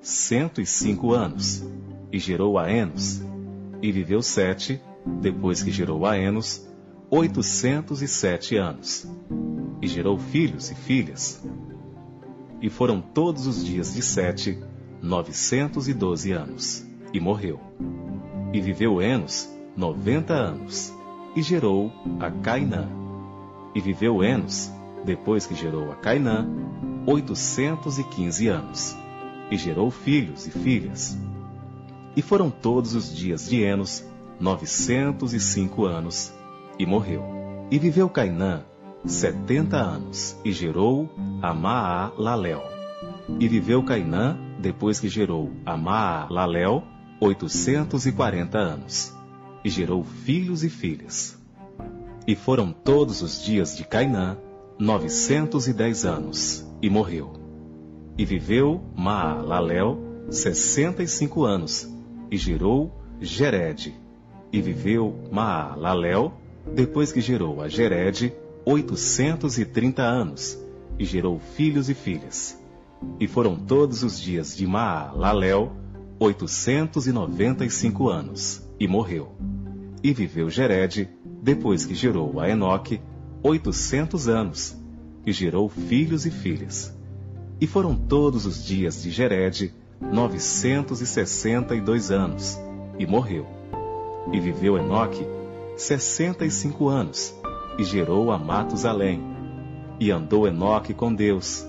cento 0.00 0.60
e 0.60 0.66
cinco 0.66 1.12
anos, 1.12 1.62
e 2.10 2.18
gerou 2.18 2.58
a 2.58 2.70
Enos. 2.70 3.22
E 3.82 3.92
viveu 3.92 4.22
Sete, 4.22 4.80
depois 5.20 5.62
que 5.62 5.70
gerou 5.70 6.06
a 6.06 6.16
Enos, 6.16 6.66
oitocentos 7.10 8.02
e 8.02 8.08
sete 8.08 8.56
anos, 8.56 9.06
e 9.82 9.86
gerou 9.86 10.18
filhos 10.18 10.70
e 10.70 10.74
filhas. 10.74 11.42
E 12.62 12.70
foram 12.70 13.00
todos 13.00 13.46
os 13.46 13.64
dias 13.64 13.94
de 13.94 14.02
Sete, 14.02 14.58
novecentos 15.02 15.88
e 15.88 15.94
doze 15.94 16.32
anos, 16.32 16.86
e 17.12 17.20
morreu. 17.20 17.60
E 18.52 18.60
viveu 18.60 19.00
Enos 19.00 19.48
noventa 19.76 20.34
anos, 20.34 20.92
e 21.34 21.42
gerou 21.42 21.90
a 22.18 22.30
Cainã. 22.30 22.88
E 23.74 23.80
viveu 23.80 24.22
Enos, 24.22 24.70
depois 25.04 25.46
que 25.46 25.54
gerou 25.54 25.90
a 25.90 25.94
Cainã, 25.96 26.48
oitocentos 27.06 27.98
e 27.98 28.04
quinze 28.04 28.48
anos, 28.48 28.96
e 29.50 29.56
gerou 29.56 29.90
filhos 29.90 30.46
e 30.46 30.50
filhas. 30.50 31.18
E 32.16 32.22
foram 32.22 32.50
todos 32.50 32.94
os 32.94 33.14
dias 33.14 33.48
de 33.48 33.62
Enos 33.62 34.04
novecentos 34.40 35.34
e 35.34 35.40
cinco 35.40 35.84
anos, 35.84 36.32
e 36.78 36.86
morreu. 36.86 37.22
E 37.70 37.78
viveu 37.78 38.08
Cainã 38.08 38.64
setenta 39.04 39.76
anos, 39.78 40.36
e 40.44 40.52
gerou 40.52 41.08
a 41.40 41.54
Maalalel. 41.54 42.62
E 43.38 43.48
viveu 43.48 43.82
Cainã, 43.82 44.36
depois 44.58 45.00
que 45.00 45.08
gerou 45.08 45.50
a 45.64 45.76
Maalalel 45.76 46.82
840 47.20 48.58
anos, 48.58 49.14
e 49.62 49.68
gerou 49.68 50.02
filhos 50.02 50.64
e 50.64 50.70
filhas. 50.70 51.38
E 52.26 52.34
foram 52.34 52.72
todos 52.72 53.20
os 53.20 53.44
dias 53.44 53.76
de 53.76 53.84
Cainã 53.84 54.38
910 54.78 56.06
anos, 56.06 56.66
e 56.80 56.88
morreu. 56.88 57.34
E 58.16 58.24
viveu 58.24 58.82
Maalalel 58.96 59.98
65 60.30 61.44
anos, 61.44 61.88
e 62.30 62.38
gerou 62.38 62.98
Gered. 63.20 63.94
E 64.50 64.62
viveu 64.62 65.14
Maalalel, 65.30 66.32
depois 66.74 67.12
que 67.12 67.20
gerou 67.20 67.60
a 67.60 67.68
Gered, 67.68 68.32
830 68.64 70.02
anos, 70.02 70.58
e 70.98 71.04
gerou 71.04 71.38
filhos 71.38 71.90
e 71.90 71.94
filhas. 71.94 72.58
E 73.18 73.26
foram 73.26 73.56
todos 73.56 74.02
os 74.02 74.18
dias 74.18 74.56
de 74.56 74.66
Maalalel 74.66 75.79
oitocentos 76.22 77.06
e 77.06 77.12
noventa 77.12 77.64
e 77.64 77.70
cinco 77.70 78.10
anos, 78.10 78.62
e 78.78 78.86
morreu. 78.86 79.32
E 80.04 80.12
viveu 80.12 80.50
Gered, 80.50 81.08
depois 81.42 81.86
que 81.86 81.94
gerou 81.94 82.38
a 82.38 82.46
Enoque, 82.46 83.00
oitocentos 83.42 84.28
anos, 84.28 84.76
e 85.24 85.32
gerou 85.32 85.66
filhos 85.70 86.26
e 86.26 86.30
filhas. 86.30 86.94
E 87.58 87.66
foram 87.66 87.94
todos 87.94 88.44
os 88.44 88.62
dias 88.62 89.02
de 89.02 89.10
e 91.74 91.80
dois 91.80 92.10
anos, 92.10 92.60
e 92.98 93.06
morreu. 93.06 93.46
E 94.30 94.38
viveu 94.38 94.76
Enoque 94.76 95.26
sessenta 95.74 96.44
e 96.44 96.50
cinco 96.50 96.88
anos, 96.88 97.34
e 97.78 97.82
gerou 97.82 98.30
a 98.30 98.38
Matusalém. 98.38 99.22
E 99.98 100.10
andou 100.10 100.46
Enoque 100.46 100.92
com 100.92 101.14
Deus, 101.14 101.66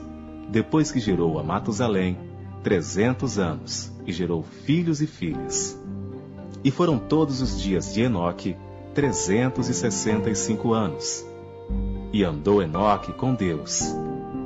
depois 0.49 0.91
que 0.91 0.99
gerou 0.99 1.39
a 1.39 1.43
Matusalém, 1.43 2.17
trezentos 2.63 3.39
anos, 3.39 3.91
e 4.06 4.12
gerou 4.12 4.43
filhos 4.43 5.02
e 5.02 5.08
filhas. 5.08 5.80
E 6.63 6.69
foram 6.69 7.00
todos 7.00 7.41
os 7.41 7.60
dias 7.60 7.93
de 7.93 8.02
Enoque 8.02 8.56
trezentos 8.93 9.69
e 9.69 9.74
sessenta 9.74 10.30
e 10.30 10.36
cinco 10.36 10.74
anos. 10.74 11.26
E 12.13 12.24
andou 12.24 12.62
Enoque 12.62 13.13
com 13.13 13.34
Deus, 13.34 13.95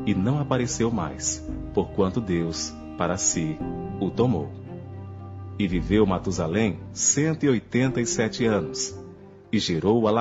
e 0.05 0.13
não 0.13 0.39
apareceu 0.39 0.91
mais, 0.91 1.43
porquanto 1.73 2.21
Deus, 2.21 2.73
para 2.97 3.17
si, 3.17 3.57
o 3.99 4.09
tomou. 4.09 4.51
E 5.57 5.67
viveu 5.67 6.05
Matusalém 6.05 6.79
cento 6.93 7.43
e 7.43 7.49
oitenta 7.49 7.99
e 7.99 8.05
sete 8.05 8.45
anos, 8.45 8.97
e 9.51 9.57
gerou 9.57 10.07
a. 10.07 10.15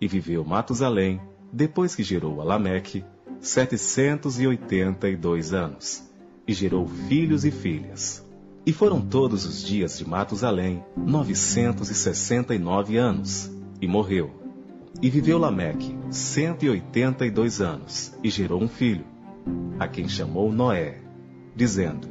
E 0.00 0.08
viveu 0.08 0.44
Matusalém, 0.44 1.20
depois 1.52 1.94
que 1.94 2.02
gerou 2.02 2.40
a 2.40 2.44
Lameque, 2.44 3.04
setecentos 3.40 4.38
e 4.38 4.46
oitenta 4.46 5.08
e 5.08 5.16
dois 5.16 5.52
anos, 5.52 6.09
e 6.46 6.52
gerou 6.52 6.86
filhos 6.86 7.44
e 7.44 7.50
filhas. 7.50 8.24
E 8.66 8.72
foram 8.72 9.00
todos 9.00 9.46
os 9.46 9.64
dias 9.64 9.96
de 9.96 10.06
Matusalém 10.06 10.84
novecentos 10.96 11.90
e 11.90 11.94
sessenta 11.94 12.54
e 12.54 12.58
nove 12.58 12.96
anos, 12.96 13.50
e 13.80 13.86
morreu. 13.86 14.30
E 15.00 15.08
viveu 15.08 15.38
Lameque 15.38 15.96
cento 16.10 16.64
e 16.64 16.68
oitenta 16.68 17.24
e 17.24 17.30
dois 17.30 17.60
anos, 17.60 18.12
e 18.22 18.28
gerou 18.28 18.62
um 18.62 18.68
filho, 18.68 19.04
a 19.78 19.88
quem 19.88 20.08
chamou 20.08 20.52
Noé, 20.52 20.98
dizendo: 21.56 22.08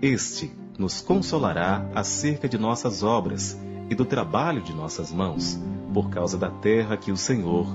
Este 0.00 0.50
nos 0.78 1.02
consolará 1.02 1.90
acerca 1.94 2.48
de 2.48 2.56
nossas 2.56 3.02
obras 3.02 3.60
e 3.90 3.94
do 3.94 4.04
trabalho 4.04 4.62
de 4.62 4.72
nossas 4.72 5.12
mãos, 5.12 5.60
por 5.92 6.08
causa 6.08 6.38
da 6.38 6.48
terra 6.48 6.96
que 6.96 7.12
o 7.12 7.16
Senhor 7.16 7.66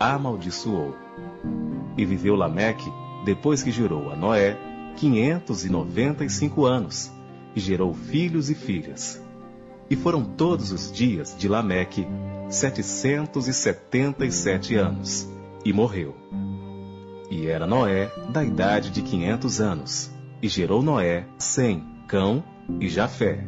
amaldiçoou. 0.00 0.94
E 1.98 2.04
viveu 2.04 2.34
Lameque, 2.34 2.90
depois 3.24 3.62
que 3.62 3.70
gerou 3.70 4.10
a 4.10 4.16
Noé, 4.16 4.56
quinhentos 4.94 5.64
e 5.64 5.68
noventa 5.70 6.24
e 6.24 6.30
cinco 6.30 6.64
anos, 6.64 7.12
e 7.54 7.60
gerou 7.60 7.92
filhos 7.92 8.50
e 8.50 8.54
filhas. 8.54 9.22
E 9.90 9.96
foram 9.96 10.24
todos 10.24 10.72
os 10.72 10.90
dias 10.90 11.36
de 11.38 11.48
Lameque 11.48 12.06
setecentos 12.48 13.48
e 13.48 13.52
setenta 13.52 14.24
e 14.24 14.32
sete 14.32 14.74
anos, 14.74 15.28
e 15.64 15.72
morreu. 15.72 16.14
E 17.30 17.46
era 17.46 17.66
Noé 17.66 18.10
da 18.30 18.44
idade 18.44 18.90
de 18.90 19.02
quinhentos 19.02 19.60
anos, 19.60 20.10
e 20.42 20.48
gerou 20.48 20.82
Noé 20.82 21.26
Sem, 21.38 21.82
Cão 22.08 22.44
e 22.80 22.88
Jafé. 22.88 23.46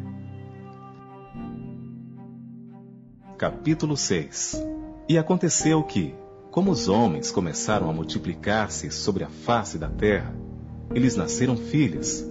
Capítulo 3.37 3.95
6 3.95 4.65
E 5.07 5.15
aconteceu 5.17 5.83
que, 5.83 6.15
como 6.49 6.71
os 6.71 6.87
homens 6.87 7.29
começaram 7.29 7.87
a 7.87 7.93
multiplicar-se 7.93 8.89
sobre 8.89 9.23
a 9.23 9.29
face 9.29 9.77
da 9.77 9.87
terra, 9.87 10.35
eles 10.93 11.15
nasceram 11.15 11.57
filhas, 11.57 12.25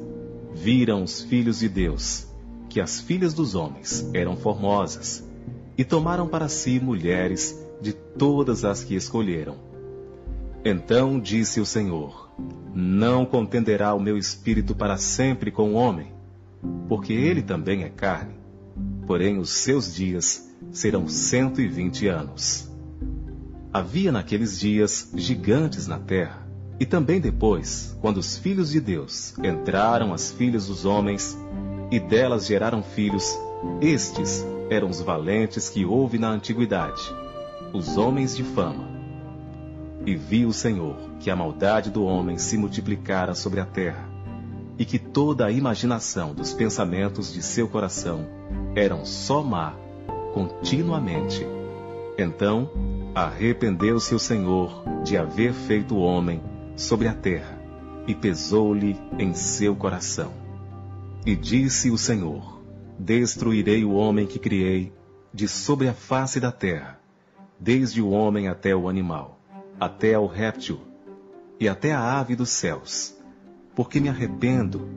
viram 0.55 1.03
os 1.03 1.23
filhos 1.23 1.59
de 1.59 1.69
Deus, 1.69 2.27
que 2.69 2.81
as 2.81 3.01
filhas 3.01 3.35
dos 3.35 3.55
homens 3.55 4.09
eram 4.13 4.37
formosas, 4.37 5.25
e 5.79 5.85
tomaram 5.85 6.27
para 6.27 6.49
si 6.49 6.81
mulheres 6.81 7.59
de 7.81 7.93
todas 7.93 8.65
as 8.65 8.83
que 8.83 8.95
escolheram. 8.95 9.57
Então 10.65 11.21
disse 11.21 11.61
o 11.61 11.67
Senhor: 11.67 12.31
Não 12.75 13.25
contenderá 13.27 13.95
o 13.95 14.01
meu 14.01 14.17
espírito 14.17 14.75
para 14.75 14.97
sempre 14.97 15.51
com 15.51 15.73
o 15.73 15.75
homem, 15.75 16.13
porque 16.89 17.13
ele 17.13 17.43
também 17.43 17.83
é 17.85 17.89
carne, 17.89 18.35
porém 19.07 19.39
os 19.39 19.51
seus 19.51 19.95
dias 19.95 20.51
serão 20.73 21.07
cento 21.07 21.61
e 21.61 21.69
vinte 21.69 22.09
anos. 22.09 22.71
Havia 23.73 24.11
naqueles 24.11 24.59
dias 24.59 25.13
gigantes 25.15 25.87
na 25.87 25.99
terra, 25.99 26.46
e 26.79 26.85
também 26.85 27.21
depois, 27.21 27.97
quando 28.01 28.19
os 28.19 28.37
filhos 28.37 28.71
de 28.71 28.81
Deus 28.81 29.35
entraram 29.39 30.13
as 30.13 30.31
filhas 30.31 30.67
dos 30.67 30.85
homens, 30.85 31.37
e 31.91 31.99
delas 31.99 32.47
geraram 32.47 32.83
filhos, 32.83 33.39
estes 33.81 34.45
eram 34.69 34.91
os 34.91 35.01
valentes 35.01 35.71
que 35.71 35.85
houve 35.85 36.19
na 36.19 36.29
antiguidade, 36.29 37.03
os 37.73 37.97
homens 37.97 38.37
de 38.37 38.43
fama. 38.43 38.85
E 40.05 40.15
viu 40.15 40.49
o 40.49 40.53
Senhor 40.53 40.97
que 41.19 41.31
a 41.31 41.37
maldade 41.37 41.91
do 41.91 42.05
homem 42.05 42.37
se 42.37 42.59
multiplicara 42.59 43.35
sobre 43.35 43.61
a 43.61 43.65
terra, 43.65 44.07
e 44.79 44.85
que 44.85 44.99
toda 44.99 45.47
a 45.47 45.51
imaginação 45.51 46.35
dos 46.35 46.53
pensamentos 46.53 47.33
de 47.33 47.43
seu 47.43 47.67
coração 47.67 48.27
eram 48.75 49.07
só 49.07 49.43
má, 49.43 49.75
continuamente. 50.35 51.47
Então 52.19 52.71
arrependeu-se 53.15 54.15
o 54.15 54.19
Senhor 54.19 54.85
de 55.03 55.17
haver 55.17 55.55
feito 55.55 55.95
o 55.95 56.01
homem 56.01 56.43
sobre 56.77 57.09
a 57.09 57.15
terra, 57.15 57.59
e 58.07 58.15
pesou-lhe 58.15 58.97
em 59.19 59.35
seu 59.35 59.75
coração. 59.75 60.33
E 61.25 61.35
disse 61.35 61.91
o 61.91 61.99
Senhor: 61.99 62.63
Destruirei 62.99 63.85
o 63.85 63.93
homem 63.93 64.27
que 64.27 64.39
criei 64.39 64.93
de 65.33 65.49
sobre 65.49 65.89
a 65.89 65.95
face 65.95 66.39
da 66.39 66.53
terra, 66.53 67.01
desde 67.59 68.01
o 68.01 68.11
homem 68.11 68.49
até 68.49 68.77
o 68.77 68.89
animal, 68.89 69.41
até 69.81 70.15
ao 70.15 70.27
réptil 70.27 70.79
e 71.59 71.69
até 71.69 71.93
a 71.93 72.21
ave 72.21 72.37
dos 72.37 72.51
céus, 72.51 73.17
porque 73.75 73.99
me 73.99 74.09
arrependo 74.09 74.89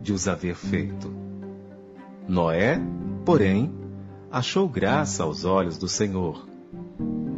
de 0.00 0.12
os 0.12 0.26
haver 0.26 0.54
feito. 0.54 1.12
Noé, 2.26 2.80
porém, 3.24 3.72
achou 4.30 4.68
graça 4.68 5.22
aos 5.22 5.44
olhos 5.44 5.78
do 5.78 5.88
Senhor. 5.88 6.46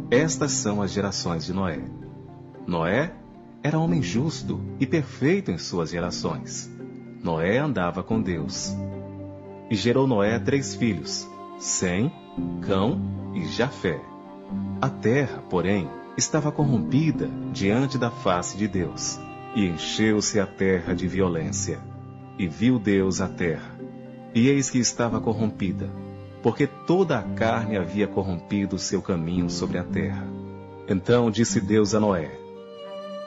Estas 0.09 0.51
são 0.51 0.81
as 0.81 0.91
gerações 0.91 1.45
de 1.45 1.53
Noé. 1.53 1.81
Noé 2.67 3.13
era 3.63 3.79
homem 3.79 4.01
justo 4.01 4.59
e 4.79 4.87
perfeito 4.87 5.51
em 5.51 5.57
suas 5.57 5.91
gerações. 5.91 6.69
Noé 7.23 7.57
andava 7.57 8.01
com 8.01 8.21
Deus. 8.21 8.75
E 9.69 9.75
gerou 9.75 10.07
Noé 10.07 10.39
três 10.39 10.75
filhos, 10.75 11.27
Sem, 11.59 12.11
Cão 12.61 12.99
e 13.35 13.45
Jafé. 13.45 14.01
A 14.81 14.89
terra, 14.89 15.43
porém, 15.49 15.87
estava 16.17 16.51
corrompida 16.51 17.29
diante 17.53 17.97
da 17.97 18.09
face 18.09 18.57
de 18.57 18.67
Deus, 18.67 19.19
e 19.55 19.65
encheu-se 19.65 20.39
a 20.39 20.47
terra 20.47 20.93
de 20.93 21.07
violência. 21.07 21.79
E 22.37 22.47
viu 22.47 22.79
Deus 22.79 23.21
a 23.21 23.27
terra, 23.27 23.77
e 24.33 24.47
eis 24.47 24.69
que 24.69 24.79
estava 24.79 25.21
corrompida, 25.21 25.89
porque 26.41 26.65
toda 26.65 27.19
a 27.19 27.21
carne 27.21 27.77
havia 27.77 28.07
corrompido 28.07 28.79
seu 28.79 29.01
caminho 29.01 29.49
sobre 29.49 29.77
a 29.77 29.83
terra. 29.83 30.27
Então 30.87 31.29
disse 31.29 31.61
Deus 31.61 31.93
a 31.93 31.99
Noé: 31.99 32.40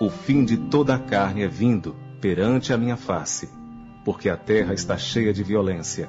O 0.01 0.11
fim 0.11 0.45
de 0.45 0.57
toda 0.57 0.95
a 0.97 0.99
carne 0.99 1.43
é 1.43 1.49
vindo 1.49 1.95
perante 2.21 2.73
a 2.73 2.77
minha 2.77 2.97
face, 2.97 3.49
porque 4.05 4.29
a 4.29 4.37
terra 4.37 4.75
está 4.75 4.99
cheia 4.99 5.33
de 5.33 5.45
violência. 5.45 6.09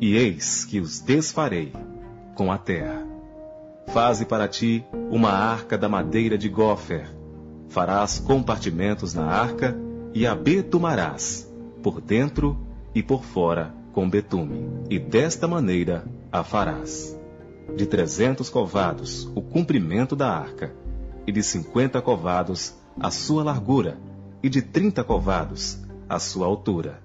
E 0.00 0.14
eis 0.16 0.66
que 0.66 0.80
os 0.80 1.00
desfarei 1.00 1.72
com 2.34 2.52
a 2.52 2.58
terra. 2.58 3.06
Faze 3.88 4.26
para 4.26 4.46
ti 4.48 4.84
uma 5.10 5.30
arca 5.30 5.78
da 5.78 5.88
madeira 5.88 6.36
de 6.36 6.48
gofer. 6.48 7.08
Farás 7.68 8.18
compartimentos 8.18 9.14
na 9.14 9.24
arca 9.24 9.74
e 10.12 10.26
a 10.26 10.34
betumarás, 10.34 11.50
por 11.82 12.02
dentro 12.02 12.58
e 12.94 13.02
por 13.02 13.24
fora, 13.24 13.74
com 13.92 14.08
betume. 14.10 14.68
E 14.90 14.98
desta 14.98 15.48
maneira 15.48 16.04
a 16.30 16.44
farás. 16.44 17.18
De 17.74 17.86
trezentos 17.86 18.50
covados 18.50 19.24
o 19.34 19.40
comprimento 19.40 20.14
da 20.14 20.28
arca, 20.28 20.74
e 21.26 21.32
de 21.32 21.42
cinquenta 21.42 22.00
covados 22.00 22.74
a 23.00 23.10
sua 23.10 23.42
largura, 23.42 23.98
e 24.42 24.48
de 24.48 24.62
trinta 24.62 25.02
covados 25.02 25.78
a 26.08 26.18
sua 26.18 26.46
altura. 26.46 27.02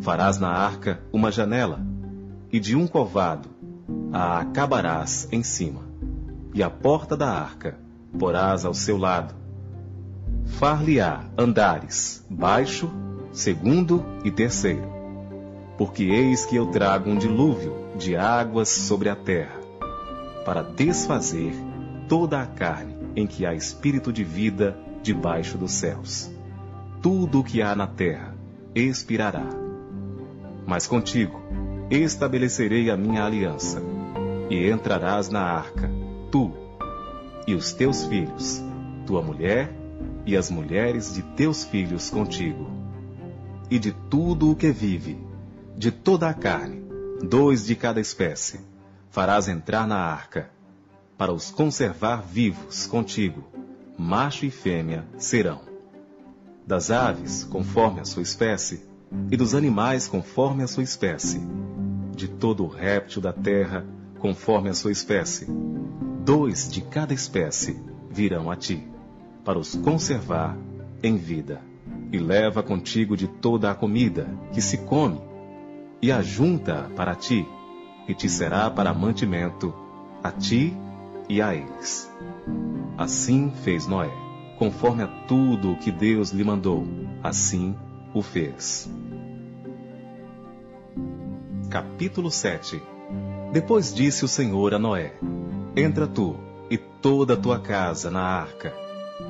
Farás 0.00 0.38
na 0.38 0.50
arca 0.50 1.00
uma 1.12 1.32
janela, 1.32 1.80
e 2.52 2.60
de 2.60 2.76
um 2.76 2.86
covado 2.86 3.48
a 4.12 4.40
acabarás 4.40 5.28
em 5.32 5.42
cima 5.42 5.82
e 6.54 6.62
a 6.62 6.70
porta 6.70 7.16
da 7.16 7.30
arca 7.30 7.76
porás 8.18 8.64
ao 8.64 8.72
seu 8.72 8.96
lado. 8.96 9.34
Far-lhe-á 10.58 11.24
andares, 11.36 12.24
baixo, 12.30 12.90
segundo 13.30 14.02
e 14.24 14.30
terceiro. 14.30 14.88
Porque 15.76 16.04
eis 16.04 16.46
que 16.46 16.56
eu 16.56 16.68
trago 16.68 17.10
um 17.10 17.18
dilúvio 17.18 17.74
de 17.98 18.16
águas 18.16 18.70
sobre 18.70 19.10
a 19.10 19.16
terra, 19.16 19.60
para 20.46 20.62
desfazer 20.62 21.52
toda 22.08 22.40
a 22.40 22.46
carne 22.46 22.95
em 23.16 23.26
que 23.26 23.46
há 23.46 23.54
espírito 23.54 24.12
de 24.12 24.22
vida 24.22 24.78
debaixo 25.02 25.56
dos 25.56 25.72
céus. 25.72 26.30
Tudo 27.02 27.40
o 27.40 27.44
que 27.44 27.62
há 27.62 27.74
na 27.74 27.86
terra 27.86 28.36
expirará. 28.74 29.48
Mas 30.66 30.86
contigo 30.86 31.40
estabelecerei 31.90 32.90
a 32.90 32.96
minha 32.96 33.24
aliança, 33.24 33.82
e 34.50 34.68
entrarás 34.70 35.28
na 35.28 35.40
arca 35.40 35.90
tu 36.30 36.52
e 37.46 37.54
os 37.54 37.72
teus 37.72 38.04
filhos, 38.04 38.62
tua 39.06 39.22
mulher 39.22 39.72
e 40.24 40.36
as 40.36 40.50
mulheres 40.50 41.14
de 41.14 41.22
teus 41.22 41.64
filhos 41.64 42.10
contigo. 42.10 42.68
E 43.70 43.78
de 43.78 43.92
tudo 43.92 44.50
o 44.50 44.56
que 44.56 44.70
vive, 44.70 45.16
de 45.76 45.90
toda 45.90 46.28
a 46.28 46.34
carne, 46.34 46.84
dois 47.22 47.64
de 47.64 47.74
cada 47.74 48.00
espécie, 48.00 48.60
farás 49.10 49.48
entrar 49.48 49.86
na 49.86 49.96
arca, 49.96 50.50
para 51.18 51.32
os 51.32 51.50
conservar 51.50 52.22
vivos 52.22 52.86
contigo, 52.86 53.42
macho 53.98 54.44
e 54.44 54.50
fêmea 54.50 55.06
serão. 55.16 55.60
Das 56.66 56.90
aves, 56.90 57.44
conforme 57.44 58.00
a 58.00 58.04
sua 58.04 58.22
espécie, 58.22 58.84
e 59.30 59.36
dos 59.36 59.54
animais, 59.54 60.08
conforme 60.08 60.62
a 60.62 60.66
sua 60.66 60.82
espécie, 60.82 61.40
de 62.14 62.28
todo 62.28 62.64
o 62.64 62.68
réptil 62.68 63.22
da 63.22 63.32
terra, 63.32 63.86
conforme 64.18 64.68
a 64.68 64.74
sua 64.74 64.90
espécie, 64.90 65.46
dois 66.24 66.70
de 66.70 66.80
cada 66.80 67.14
espécie 67.14 67.78
virão 68.10 68.50
a 68.50 68.56
ti, 68.56 68.86
para 69.44 69.58
os 69.58 69.74
conservar 69.76 70.56
em 71.02 71.16
vida. 71.16 71.62
E 72.12 72.18
leva 72.18 72.62
contigo 72.62 73.16
de 73.16 73.26
toda 73.26 73.70
a 73.70 73.74
comida 73.74 74.28
que 74.52 74.60
se 74.60 74.78
come, 74.78 75.20
e 76.02 76.12
ajunta 76.12 76.90
para 76.94 77.14
ti, 77.14 77.46
e 78.08 78.14
te 78.14 78.28
será 78.28 78.70
para 78.70 78.94
mantimento, 78.94 79.74
a 80.22 80.30
ti 80.30 80.76
e 81.28 81.42
a 81.42 81.54
eles. 81.54 82.10
Assim 82.96 83.52
fez 83.62 83.86
Noé, 83.86 84.10
conforme 84.58 85.02
a 85.02 85.06
tudo 85.06 85.72
o 85.72 85.76
que 85.76 85.90
Deus 85.90 86.30
lhe 86.30 86.44
mandou, 86.44 86.86
assim 87.22 87.74
o 88.14 88.22
fez. 88.22 88.90
Capítulo 91.68 92.30
7 92.30 92.80
Depois 93.52 93.94
disse 93.94 94.24
o 94.24 94.28
Senhor 94.28 94.74
a 94.74 94.78
Noé: 94.78 95.14
Entra 95.76 96.06
tu 96.06 96.36
e 96.70 96.78
toda 96.78 97.34
a 97.34 97.36
tua 97.36 97.60
casa 97.60 98.10
na 98.10 98.22
arca, 98.22 98.72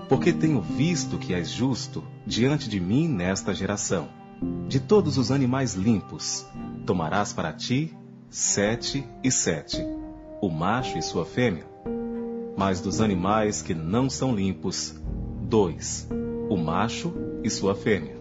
porque 0.09 0.33
tenho 0.33 0.61
visto 0.61 1.19
que 1.19 1.35
és 1.35 1.49
justo 1.49 2.05
diante 2.27 2.69
de 2.69 2.79
mim 2.79 3.09
nesta 3.09 3.53
geração. 3.53 4.09
De 4.69 4.79
todos 4.79 5.17
os 5.17 5.31
animais 5.31 5.75
limpos, 5.75 6.47
tomarás 6.85 7.33
para 7.33 7.53
ti 7.53 7.97
sete 8.29 9.07
e 9.25 9.31
sete, 9.31 9.83
o 10.43 10.51
macho 10.51 10.99
e 10.99 11.03
sua 11.03 11.25
fêmea. 11.25 11.76
Mas 12.57 12.81
dos 12.81 13.01
animais 13.01 13.61
que 13.61 13.75
não 13.75 14.09
são 14.09 14.35
limpos, 14.35 14.95
dois, 15.42 16.09
o 16.49 16.57
macho 16.57 17.12
e 17.45 17.51
sua 17.51 17.75
fêmea. 17.75 18.16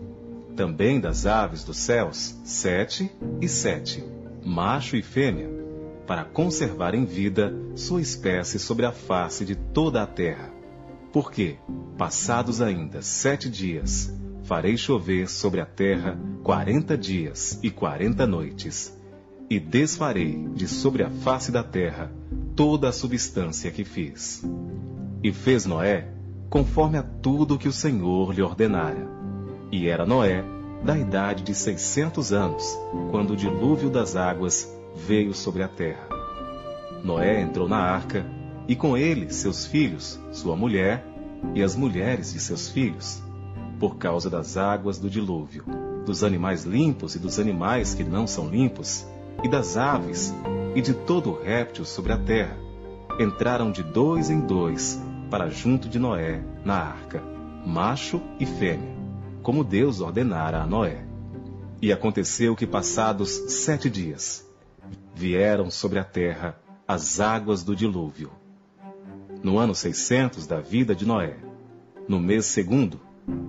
Também 0.55 0.99
das 0.99 1.25
aves 1.25 1.63
dos 1.63 1.77
céus, 1.77 2.35
sete 2.43 3.11
e 3.41 3.47
sete, 3.47 4.03
macho 4.43 4.95
e 4.95 5.01
fêmea 5.01 5.55
para 6.05 6.23
conservar 6.23 6.93
em 6.93 7.05
vida 7.05 7.53
sua 7.75 8.01
espécie 8.01 8.59
sobre 8.59 8.85
a 8.85 8.91
face 8.91 9.43
de 9.43 9.55
toda 9.55 10.03
a 10.03 10.07
terra. 10.07 10.53
Porque, 11.11 11.57
passados 11.97 12.61
ainda 12.61 13.01
sete 13.01 13.49
dias, 13.49 14.13
farei 14.43 14.77
chover 14.77 15.29
sobre 15.29 15.61
a 15.61 15.65
terra 15.65 16.19
quarenta 16.43 16.97
dias 16.97 17.59
e 17.63 17.71
quarenta 17.71 18.27
noites, 18.27 18.95
e 19.49 19.59
desfarei 19.59 20.47
de 20.53 20.67
sobre 20.67 21.03
a 21.03 21.09
face 21.09 21.51
da 21.51 21.63
terra 21.63 22.11
toda 22.55 22.89
a 22.89 22.93
substância 22.93 23.69
que 23.69 23.83
fiz. 23.83 24.43
E 25.21 25.31
fez 25.31 25.65
Noé 25.65 26.07
conforme 26.49 26.97
a 26.97 27.03
tudo 27.03 27.57
que 27.57 27.67
o 27.67 27.73
Senhor 27.73 28.33
lhe 28.33 28.41
ordenara. 28.41 29.07
E 29.71 29.89
era 29.89 30.05
Noé 30.05 30.43
da 30.83 30.97
idade 30.97 31.43
de 31.43 31.53
seiscentos 31.53 32.31
anos, 32.31 32.77
quando 33.11 33.31
o 33.31 33.35
dilúvio 33.35 33.89
das 33.89 34.15
águas 34.15 34.71
veio 34.95 35.33
sobre 35.33 35.63
a 35.63 35.67
terra. 35.67 36.07
Noé 37.03 37.41
entrou 37.41 37.67
na 37.67 37.77
arca, 37.77 38.25
e 38.67 38.75
com 38.75 38.95
ele 38.95 39.31
seus 39.31 39.65
filhos, 39.65 40.19
sua 40.31 40.55
mulher 40.55 41.05
e 41.53 41.61
as 41.61 41.75
mulheres 41.75 42.33
de 42.33 42.39
seus 42.39 42.69
filhos, 42.69 43.21
por 43.79 43.97
causa 43.97 44.29
das 44.29 44.57
águas 44.57 44.97
do 44.97 45.09
dilúvio, 45.09 45.65
dos 46.05 46.23
animais 46.23 46.63
limpos 46.63 47.15
e 47.15 47.19
dos 47.19 47.39
animais 47.39 47.93
que 47.93 48.03
não 48.03 48.25
são 48.25 48.47
limpos, 48.47 49.05
e 49.43 49.49
das 49.49 49.75
aves 49.75 50.33
e 50.75 50.81
de 50.81 50.93
todo 50.93 51.39
réptil 51.41 51.85
sobre 51.85 52.11
a 52.11 52.17
terra. 52.17 52.57
Entraram 53.19 53.71
de 53.71 53.81
dois 53.81 54.29
em 54.29 54.41
dois 54.41 55.01
para 55.31 55.49
junto 55.49 55.87
de 55.87 55.97
Noé 55.97 56.43
na 56.65 56.75
arca, 56.75 57.23
macho 57.65 58.21
e 58.39 58.45
fêmea, 58.45 58.93
como 59.41 59.63
Deus 59.63 60.01
ordenara 60.01 60.61
a 60.61 60.67
Noé. 60.67 61.05
E 61.81 61.91
aconteceu 61.91 62.55
que, 62.55 62.67
passados 62.67 63.29
sete 63.47 63.89
dias, 63.89 64.45
vieram 65.13 65.71
sobre 65.71 65.97
a 65.97 66.03
terra 66.03 66.59
as 66.87 67.19
águas 67.19 67.63
do 67.63 67.75
dilúvio. 67.75 68.31
No 69.41 69.57
ano 69.57 69.73
600 69.73 70.45
da 70.45 70.59
vida 70.59 70.93
de 70.93 71.05
Noé, 71.05 71.37
no 72.07 72.19
mês 72.19 72.45
segundo, 72.45 72.99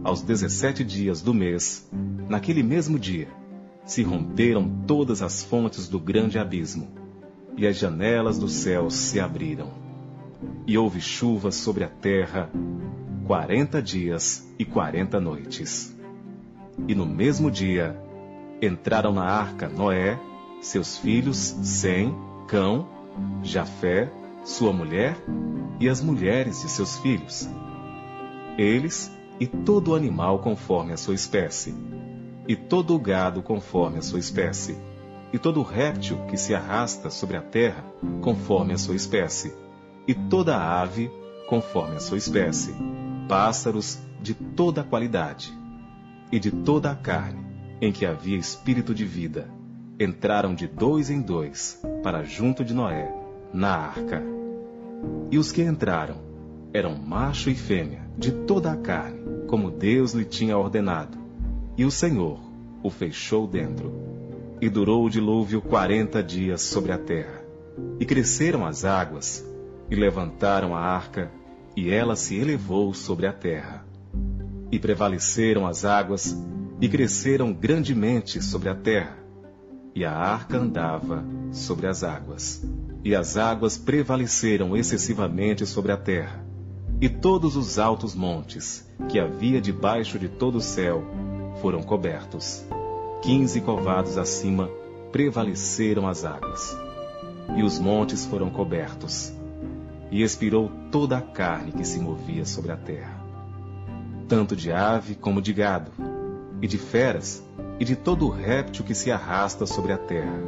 aos 0.05 0.23
17 0.23 0.85
dias 0.85 1.21
do 1.21 1.35
mês, 1.35 1.89
naquele 2.29 2.63
mesmo 2.63 2.99
dia, 2.99 3.29
se 3.85 4.03
romperam 4.03 4.85
todas 4.87 5.23
as 5.23 5.43
fontes 5.43 5.89
do 5.89 5.99
grande 5.99 6.39
abismo, 6.39 7.06
e 7.57 7.67
as 7.67 7.77
janelas 7.77 8.39
dos 8.39 8.53
céus 8.53 8.95
se 8.95 9.19
abriram. 9.19 9.71
E 10.67 10.77
houve 10.77 11.01
chuva 11.01 11.51
sobre 11.51 11.85
a 11.85 11.89
terra 11.89 12.51
quarenta 13.27 13.83
dias 13.83 14.47
e 14.59 14.65
quarenta 14.65 15.21
noites. 15.21 15.97
E 16.87 16.95
no 16.95 17.07
mesmo 17.07 17.51
dia 17.51 17.99
entraram 18.61 19.13
na 19.13 19.25
arca 19.25 19.69
Noé 19.69 20.19
seus 20.61 20.99
filhos 20.99 21.37
Sem, 21.37 22.15
Cão, 22.49 22.89
Jafé, 23.43 24.11
sua 24.45 24.73
mulher 24.73 25.17
e 25.81 25.89
as 25.89 26.01
mulheres 26.01 26.63
de 26.63 26.71
seus 26.71 26.99
filhos. 26.99 27.49
Eles 28.59 29.11
e 29.39 29.47
todo 29.47 29.95
animal 29.95 30.39
conforme 30.39 30.93
a 30.93 30.97
sua 30.97 31.15
espécie, 31.15 31.75
e 32.49 32.57
todo 32.57 32.95
o 32.95 32.99
gado 32.99 33.43
conforme 33.43 33.99
a 33.99 34.03
sua 34.03 34.19
espécie, 34.19 34.77
e 35.37 35.39
todo 35.39 35.61
réptil 35.61 36.17
que 36.31 36.37
se 36.39 36.55
arrasta 36.55 37.11
sobre 37.11 37.37
a 37.37 37.43
terra 37.43 37.85
conforme 38.23 38.73
a 38.73 38.79
sua 38.79 38.97
espécie, 38.97 39.53
e 40.09 40.15
toda 40.15 40.57
ave 40.57 41.11
conforme 41.47 41.97
a 41.97 42.01
sua 42.01 42.17
espécie, 42.17 42.75
pássaros 43.29 43.99
de 44.23 44.33
toda 44.33 44.83
qualidade, 44.83 45.53
e 46.33 46.41
de 46.41 46.51
toda 46.51 46.91
a 46.91 46.95
carne 46.95 47.45
em 47.83 47.93
que 47.93 48.07
havia 48.07 48.39
espírito 48.39 48.95
de 48.95 49.05
vida 49.05 49.47
entraram 50.01 50.55
de 50.55 50.67
dois 50.67 51.11
em 51.11 51.21
dois 51.21 51.79
para 52.03 52.25
junto 52.25 52.65
de 52.65 52.73
Noé, 52.73 53.15
na 53.53 53.77
arca. 53.77 54.23
E 55.31 55.37
os 55.37 55.53
que 55.53 55.61
entraram 55.61 56.17
eram 56.73 56.97
macho 56.97 57.51
e 57.51 57.55
fêmea, 57.55 58.09
de 58.17 58.33
toda 58.33 58.73
a 58.73 58.77
carne, 58.79 59.21
como 59.49 59.71
Deus 59.71 60.15
lhe 60.15 60.25
tinha 60.25 60.57
ordenado. 60.57 61.19
E 61.77 61.85
o 61.85 61.91
Senhor 61.91 62.41
o 62.83 62.89
fechou 62.89 63.47
dentro. 63.47 64.16
E 64.61 64.71
durou 64.71 65.05
o 65.05 65.11
dilúvio 65.11 65.61
quarenta 65.61 66.23
dias 66.23 66.63
sobre 66.63 66.91
a 66.91 66.99
terra. 66.99 67.45
E 68.01 68.07
cresceram 68.07 68.65
as 68.65 68.85
águas, 68.85 69.45
e 69.91 69.95
levantaram 69.95 70.75
a 70.75 70.81
arca, 70.81 71.31
e 71.77 71.91
ela 71.91 72.17
se 72.17 72.37
elevou 72.37 72.95
sobre 72.95 73.27
a 73.27 73.33
terra. 73.33 73.85
E 74.73 74.79
prevaleceram 74.79 75.67
as 75.67 75.85
águas, 75.85 76.35
e 76.81 76.89
cresceram 76.89 77.53
grandemente 77.53 78.43
sobre 78.43 78.71
a 78.71 78.75
terra. 78.75 79.19
E 79.95 80.05
a 80.05 80.13
arca 80.13 80.57
andava 80.57 81.23
sobre 81.53 81.87
as 81.87 82.03
águas. 82.03 82.65
E 83.05 83.15
as 83.15 83.37
águas 83.37 83.77
prevaleceram 83.77 84.75
excessivamente 84.75 85.67
sobre 85.67 85.93
a 85.93 85.97
terra. 85.97 86.45
E 86.99 87.11
todos 87.11 87.57
os 87.57 87.79
altos 87.79 88.15
montes, 88.15 88.89
que 89.09 89.19
havia 89.19 89.61
debaixo 89.61 90.19
de 90.19 90.29
todo 90.29 90.57
o 90.57 90.63
céu, 90.63 91.05
foram 91.61 91.83
cobertos. 91.83 92.65
Quinze 93.23 93.61
covados 93.61 94.19
acima 94.19 94.71
prevaleceram 95.11 96.07
as 96.07 96.25
águas. 96.25 96.77
E 97.57 97.63
os 97.63 97.79
montes 97.79 98.27
foram 98.27 98.51
cobertos. 98.51 99.33
E 100.11 100.23
expirou 100.23 100.71
toda 100.91 101.19
a 101.19 101.23
carne 101.23 101.73
que 101.73 101.85
se 101.85 101.99
movia 101.99 102.45
sobre 102.45 102.71
a 102.71 102.77
terra, 102.77 103.21
tanto 104.29 104.55
de 104.55 104.71
ave 104.71 105.17
como 105.17 105.43
de 105.43 105.53
gado, 105.53 105.91
e 106.63 106.69
de 106.69 106.79
feras, 106.79 107.43
e 107.81 107.85
de 107.85 107.97
todo 107.97 108.29
réptil 108.29 108.85
que 108.85 108.95
se 108.95 109.11
arrasta 109.11 109.67
sobre 109.67 109.93
a 109.93 109.99
terra. 109.99 110.41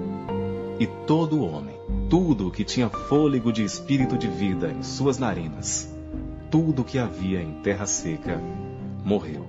E 0.78 0.87
todo 0.87 1.42
homem, 1.42 1.76
tudo 2.09 2.46
o 2.46 2.50
que 2.52 2.62
tinha 2.62 2.88
fôlego 2.88 3.52
de 3.52 3.64
espírito 3.64 4.16
de 4.16 4.28
vida 4.28 4.70
em 4.70 4.83
suas 4.83 5.18
narinas, 5.18 5.92
tudo 6.50 6.83
o 6.83 6.85
que 6.85 6.98
havia 6.98 7.42
em 7.42 7.54
terra 7.62 7.85
seca, 7.85 8.40
morreu. 9.04 9.46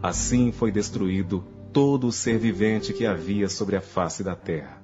Assim 0.00 0.52
foi 0.52 0.70
destruído 0.70 1.44
todo 1.74 2.06
o 2.06 2.12
ser 2.12 2.38
vivente 2.38 2.92
que 2.92 3.04
havia 3.04 3.48
sobre 3.48 3.74
a 3.74 3.80
face 3.80 4.22
da 4.22 4.36
terra, 4.36 4.80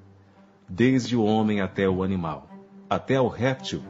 desde 0.68 1.16
o 1.16 1.22
homem 1.22 1.60
até 1.60 1.88
o 1.88 2.02
animal, 2.02 2.50
até 2.90 3.20
o 3.20 3.28
réptil 3.28 3.80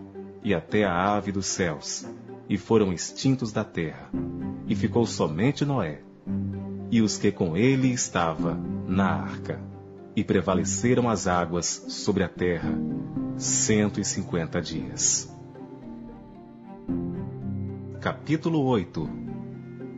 e 0.44 0.52
até 0.52 0.84
a 0.84 1.14
ave 1.16 1.32
dos 1.32 1.46
céus, 1.46 2.06
e 2.46 2.58
foram 2.58 2.92
extintos 2.92 3.52
da 3.52 3.64
terra. 3.64 4.10
E 4.66 4.74
ficou 4.74 5.06
somente 5.06 5.64
Noé, 5.64 6.02
e 6.90 7.00
os 7.00 7.16
que 7.16 7.32
com 7.32 7.56
ele 7.56 7.90
estava 7.90 8.54
na 8.86 9.06
arca. 9.06 9.58
E 10.14 10.22
prevaleceram 10.22 11.08
as 11.08 11.26
águas 11.26 11.86
sobre 11.88 12.22
a 12.22 12.28
terra 12.28 12.70
cento 13.36 13.98
e 13.98 14.04
cinquenta 14.04 14.60
dias. 14.60 15.34
Capítulo 18.00 18.62
8 18.64 19.08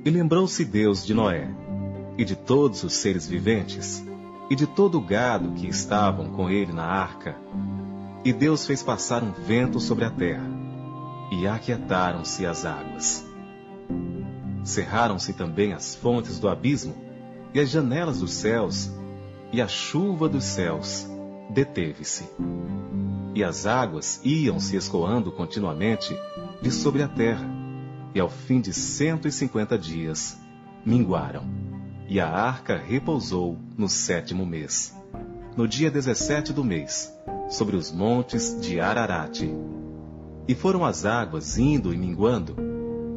E 0.05 0.11
lembrou-se 0.11 0.65
Deus 0.65 1.05
de 1.05 1.15
Noé, 1.15 1.62
e 2.17 2.25
de 2.25 2.37
todos 2.37 2.83
os 2.83 2.93
seres 2.93 3.27
viventes, 3.27 4.05
e 4.51 4.55
de 4.55 4.67
todo 4.67 4.99
o 4.99 5.01
gado 5.01 5.53
que 5.53 5.67
estavam 5.67 6.31
com 6.31 6.51
ele 6.51 6.73
na 6.73 6.85
arca. 6.85 7.37
E 8.25 8.33
Deus 8.33 8.67
fez 8.67 8.83
passar 8.83 9.23
um 9.23 9.33
vento 9.33 9.81
sobre 9.81 10.05
a 10.05 10.11
terra, 10.11 10.47
e 11.33 11.47
aquietaram-se 11.47 12.45
as 12.45 12.65
águas. 12.65 13.25
Cerraram-se 14.63 15.33
também 15.33 15.73
as 15.73 15.95
fontes 15.95 16.39
do 16.39 16.49
abismo, 16.49 16.95
e 17.55 17.61
as 17.61 17.71
janelas 17.71 18.21
dos 18.21 18.33
céus, 18.33 18.91
e 19.53 19.61
a 19.61 19.69
chuva 19.69 20.29
dos 20.29 20.45
céus 20.45 21.07
deteve-se. 21.51 22.25
E 23.35 23.43
as 23.43 23.67
águas 23.67 24.21
iam 24.23 24.61
se 24.61 24.77
escoando 24.77 25.33
continuamente 25.33 26.17
de 26.61 26.71
sobre 26.71 27.03
a 27.03 27.09
terra, 27.09 27.49
e 28.15 28.21
ao 28.21 28.29
fim 28.29 28.61
de 28.61 28.73
cento 28.73 29.27
e 29.27 29.33
cinquenta 29.33 29.79
dias 29.79 30.39
minguaram. 30.85 31.62
E 32.13 32.21
a 32.21 32.29
arca 32.29 32.77
repousou 32.77 33.57
no 33.75 33.89
sétimo 33.89 34.45
mês, 34.45 34.95
no 35.57 35.67
dia 35.67 35.91
dezessete 35.91 36.53
do 36.53 36.63
mês, 36.63 37.11
sobre 37.49 37.75
os 37.75 37.91
montes 37.91 38.55
de 38.61 38.79
Ararate. 38.79 39.51
E 40.47 40.55
foram 40.55 40.85
as 40.85 41.07
águas 41.07 41.57
indo 41.57 41.95
e 41.95 41.97
minguando 41.97 42.55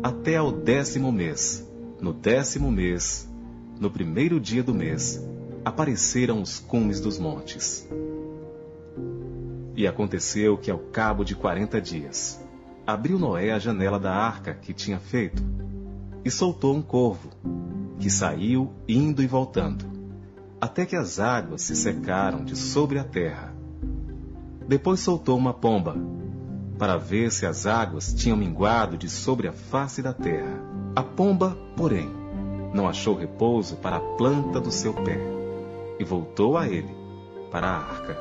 até 0.01 0.38
ao 0.38 0.49
décimo 0.49 1.12
mês. 1.12 1.69
No 1.99 2.13
décimo 2.13 2.71
mês, 2.71 3.29
no 3.77 3.91
primeiro 3.91 4.39
dia 4.39 4.63
do 4.63 4.73
mês, 4.73 5.21
apareceram 5.65 6.41
os 6.41 6.58
cumes 6.58 7.01
dos 7.01 7.19
montes. 7.19 7.86
E 9.75 9.86
aconteceu 9.86 10.58
que 10.58 10.71
ao 10.71 10.79
cabo 10.79 11.25
de 11.25 11.36
quarenta 11.36 11.81
dias, 11.81 12.41
abriu 12.88 13.19
Noé 13.19 13.51
a 13.51 13.60
janela 13.60 13.99
da 13.99 14.15
arca 14.15 14.53
que 14.53 14.73
tinha 14.73 14.99
feito, 14.99 15.43
e 16.23 16.31
soltou 16.31 16.73
um 16.73 16.81
corvo, 16.81 17.29
que 17.99 18.10
saiu 18.10 18.71
indo 18.88 19.23
e 19.23 19.27
voltando, 19.27 19.86
até 20.60 20.86
que 20.86 20.95
as 20.95 21.19
águas 21.19 21.62
se 21.62 21.75
secaram 21.75 22.43
de 22.43 22.55
sobre 22.55 22.99
a 22.99 23.03
terra. 23.03 23.53
Depois 24.67 24.99
soltou 24.99 25.38
uma 25.38 25.53
pomba, 25.53 25.95
para 26.77 26.97
ver 26.97 27.31
se 27.31 27.45
as 27.45 27.65
águas 27.65 28.13
tinham 28.13 28.38
minguado 28.38 28.97
de 28.97 29.10
sobre 29.10 29.47
a 29.47 29.53
face 29.53 30.01
da 30.01 30.13
terra. 30.13 30.60
A 30.95 31.03
pomba, 31.03 31.58
porém, 31.75 32.10
não 32.73 32.88
achou 32.88 33.15
repouso 33.15 33.77
para 33.77 33.97
a 33.97 34.17
planta 34.17 34.60
do 34.60 34.71
seu 34.71 34.93
pé, 34.93 35.19
e 35.99 36.03
voltou 36.03 36.58
a 36.58 36.67
ele, 36.67 36.93
para 37.51 37.67
a 37.67 37.77
arca, 37.77 38.17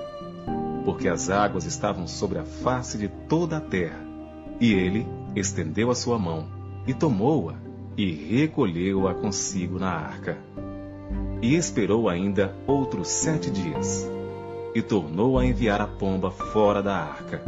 porque 0.85 1.09
as 1.09 1.31
águas 1.31 1.65
estavam 1.65 2.07
sobre 2.07 2.39
a 2.39 2.45
face 2.45 2.99
de 2.99 3.09
toda 3.09 3.57
a 3.57 3.61
terra. 3.61 4.01
E 4.61 4.73
ele 4.73 5.07
estendeu 5.35 5.91
a 5.91 5.95
sua 5.95 6.19
mão, 6.19 6.47
e 6.87 6.95
tomou-a, 6.95 7.63
e 7.97 8.11
recolheu-a 8.13 9.15
consigo 9.15 9.79
na 9.79 9.91
arca. 9.91 10.39
E 11.41 11.55
esperou 11.55 12.09
ainda 12.09 12.57
outros 12.67 13.09
sete 13.09 13.51
dias, 13.51 14.09
e 14.75 14.83
tornou 14.83 15.39
a 15.39 15.47
enviar 15.47 15.81
a 15.81 15.87
pomba 15.87 16.31
fora 16.31 16.83
da 16.83 16.97
arca. 16.97 17.43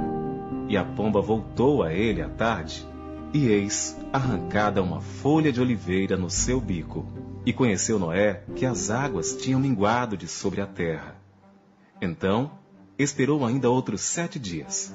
E 0.69 0.77
a 0.77 0.85
pomba 0.85 1.21
voltou 1.21 1.83
a 1.83 1.93
ele 1.93 2.23
à 2.23 2.29
tarde, 2.29 2.87
e 3.33 3.49
eis 3.49 3.99
arrancada 4.13 4.83
uma 4.83 5.01
folha 5.01 5.53
de 5.53 5.61
oliveira 5.61 6.17
no 6.17 6.31
seu 6.31 6.61
bico. 6.61 7.07
E 7.45 7.53
conheceu 7.53 7.99
Noé 7.99 8.43
que 8.55 8.67
as 8.67 8.91
águas 8.91 9.37
tinham 9.37 9.61
minguado 9.61 10.17
de 10.17 10.27
sobre 10.27 10.61
a 10.61 10.67
terra. 10.67 11.17
Então 12.01 12.51
esperou 12.99 13.45
ainda 13.45 13.71
outros 13.71 14.01
sete 14.01 14.39
dias, 14.39 14.95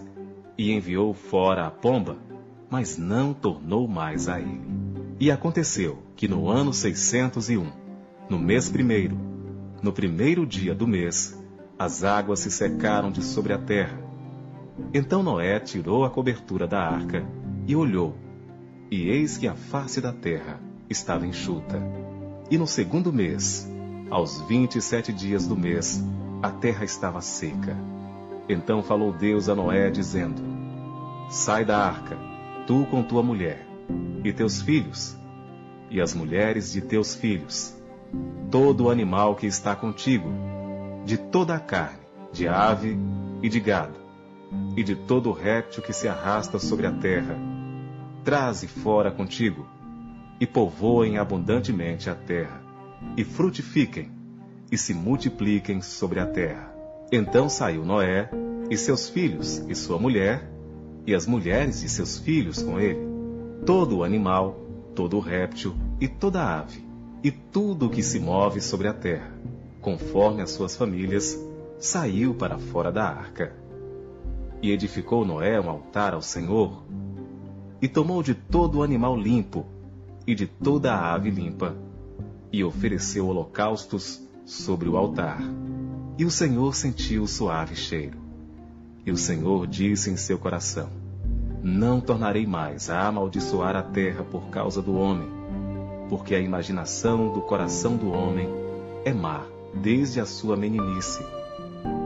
e 0.57 0.71
enviou 0.71 1.13
fora 1.13 1.65
a 1.65 1.71
pomba, 1.71 2.17
mas 2.69 2.97
não 2.97 3.33
tornou 3.33 3.87
mais 3.87 4.29
a 4.29 4.39
ele. 4.39 4.80
E 5.21 5.29
aconteceu 5.29 5.99
que 6.15 6.27
no 6.27 6.49
ano 6.49 6.73
seiscentos 6.73 7.47
e 7.47 7.55
um, 7.55 7.71
no 8.27 8.39
mês 8.39 8.71
primeiro, 8.71 9.15
no 9.79 9.93
primeiro 9.93 10.47
dia 10.47 10.73
do 10.73 10.87
mês, 10.87 11.39
as 11.77 12.03
águas 12.03 12.39
se 12.39 12.49
secaram 12.49 13.11
de 13.11 13.23
sobre 13.23 13.53
a 13.53 13.59
terra, 13.59 14.01
então 14.91 15.21
Noé 15.21 15.59
tirou 15.59 16.03
a 16.03 16.09
cobertura 16.09 16.65
da 16.65 16.81
arca 16.81 17.23
e 17.67 17.75
olhou, 17.75 18.15
e 18.89 19.09
eis 19.09 19.37
que 19.37 19.47
a 19.47 19.53
face 19.53 20.01
da 20.01 20.11
terra 20.11 20.59
estava 20.89 21.27
enxuta. 21.27 21.79
E 22.49 22.57
no 22.57 22.65
segundo 22.65 23.13
mês, 23.13 23.71
aos 24.09 24.41
vinte 24.47 24.77
e 24.77 24.81
sete 24.81 25.13
dias 25.13 25.45
do 25.45 25.55
mês, 25.55 26.03
a 26.41 26.49
terra 26.49 26.83
estava 26.83 27.21
seca. 27.21 27.77
Então 28.49 28.81
falou 28.81 29.13
Deus 29.13 29.49
a 29.49 29.53
Noé, 29.53 29.91
dizendo: 29.91 30.41
Sai 31.29 31.63
da 31.63 31.77
arca, 31.77 32.17
tu 32.65 32.87
com 32.87 33.03
tua 33.03 33.21
mulher, 33.21 33.67
e 34.23 34.31
teus 34.31 34.61
filhos, 34.61 35.17
e 35.89 35.99
as 35.99 36.13
mulheres 36.13 36.71
de 36.71 36.81
teus 36.81 37.15
filhos, 37.15 37.75
todo 38.49 38.89
animal 38.89 39.35
que 39.35 39.47
está 39.47 39.75
contigo, 39.75 40.29
de 41.05 41.17
toda 41.17 41.55
a 41.55 41.59
carne, 41.59 41.99
de 42.31 42.47
ave 42.47 42.97
e 43.41 43.49
de 43.49 43.59
gado 43.59 44.01
e 44.75 44.83
de 44.83 44.95
todo 44.95 45.31
réptil 45.31 45.81
que 45.81 45.93
se 45.93 46.07
arrasta 46.07 46.59
sobre 46.59 46.85
a 46.85 46.91
terra. 46.91 47.37
Traze 48.23 48.67
fora 48.67 49.11
contigo, 49.11 49.65
e 50.39 50.45
povoem 50.45 51.17
abundantemente 51.17 52.09
a 52.09 52.15
terra, 52.15 52.61
e 53.15 53.23
frutifiquem, 53.23 54.11
e 54.71 54.77
se 54.77 54.93
multipliquem 54.93 55.81
sobre 55.81 56.19
a 56.19 56.25
terra. 56.25 56.73
Então 57.11 57.49
saiu 57.49 57.85
Noé, 57.85 58.29
e 58.69 58.77
seus 58.77 59.09
filhos, 59.09 59.57
e 59.67 59.75
sua 59.75 59.99
mulher, 59.99 60.49
e 61.05 61.13
as 61.13 61.25
mulheres 61.25 61.81
de 61.81 61.89
seus 61.89 62.17
filhos 62.17 62.61
com 62.61 62.79
ele, 62.79 63.10
todo 63.65 64.03
animal, 64.03 64.59
todo 64.95 65.19
réptil, 65.19 65.75
e 65.99 66.07
toda 66.07 66.59
ave, 66.59 66.83
e 67.23 67.29
tudo 67.29 67.85
o 67.85 67.89
que 67.89 68.01
se 68.01 68.19
move 68.19 68.59
sobre 68.59 68.87
a 68.87 68.93
terra, 68.93 69.31
conforme 69.79 70.41
as 70.41 70.51
suas 70.51 70.75
famílias, 70.75 71.39
saiu 71.79 72.33
para 72.33 72.57
fora 72.57 72.91
da 72.91 73.03
arca. 73.03 73.55
E 74.61 74.71
edificou 74.71 75.25
Noé 75.25 75.59
um 75.59 75.69
altar 75.69 76.13
ao 76.13 76.21
Senhor, 76.21 76.83
e 77.81 77.87
tomou 77.87 78.23
de 78.23 78.33
todo 78.33 78.79
o 78.79 78.83
animal 78.83 79.15
limpo, 79.15 79.65
e 80.25 80.33
de 80.35 80.47
toda 80.47 80.93
a 80.93 81.13
ave 81.13 81.29
limpa, 81.29 81.75
e 82.51 82.63
ofereceu 82.63 83.27
holocaustos 83.27 84.21
sobre 84.45 84.89
o 84.89 84.97
altar. 84.97 85.41
E 86.17 86.25
o 86.25 86.31
Senhor 86.31 86.75
sentiu 86.75 87.23
o 87.23 87.27
suave 87.27 87.75
cheiro. 87.75 88.19
E 89.05 89.11
o 89.11 89.17
Senhor 89.17 89.65
disse 89.65 90.11
em 90.11 90.17
seu 90.17 90.37
coração: 90.37 91.00
Não 91.63 92.01
tornarei 92.01 92.47
mais 92.47 92.89
a 92.89 93.07
amaldiçoar 93.07 93.75
a 93.75 93.83
terra 93.83 94.23
por 94.23 94.49
causa 94.49 94.81
do 94.81 94.95
homem, 94.95 95.29
porque 96.09 96.33
a 96.33 96.39
imaginação 96.39 97.31
do 97.31 97.41
coração 97.41 97.95
do 97.95 98.11
homem 98.11 98.49
é 99.05 99.13
má 99.13 99.45
desde 99.71 100.19
a 100.19 100.25
sua 100.25 100.57
meninice. 100.57 101.23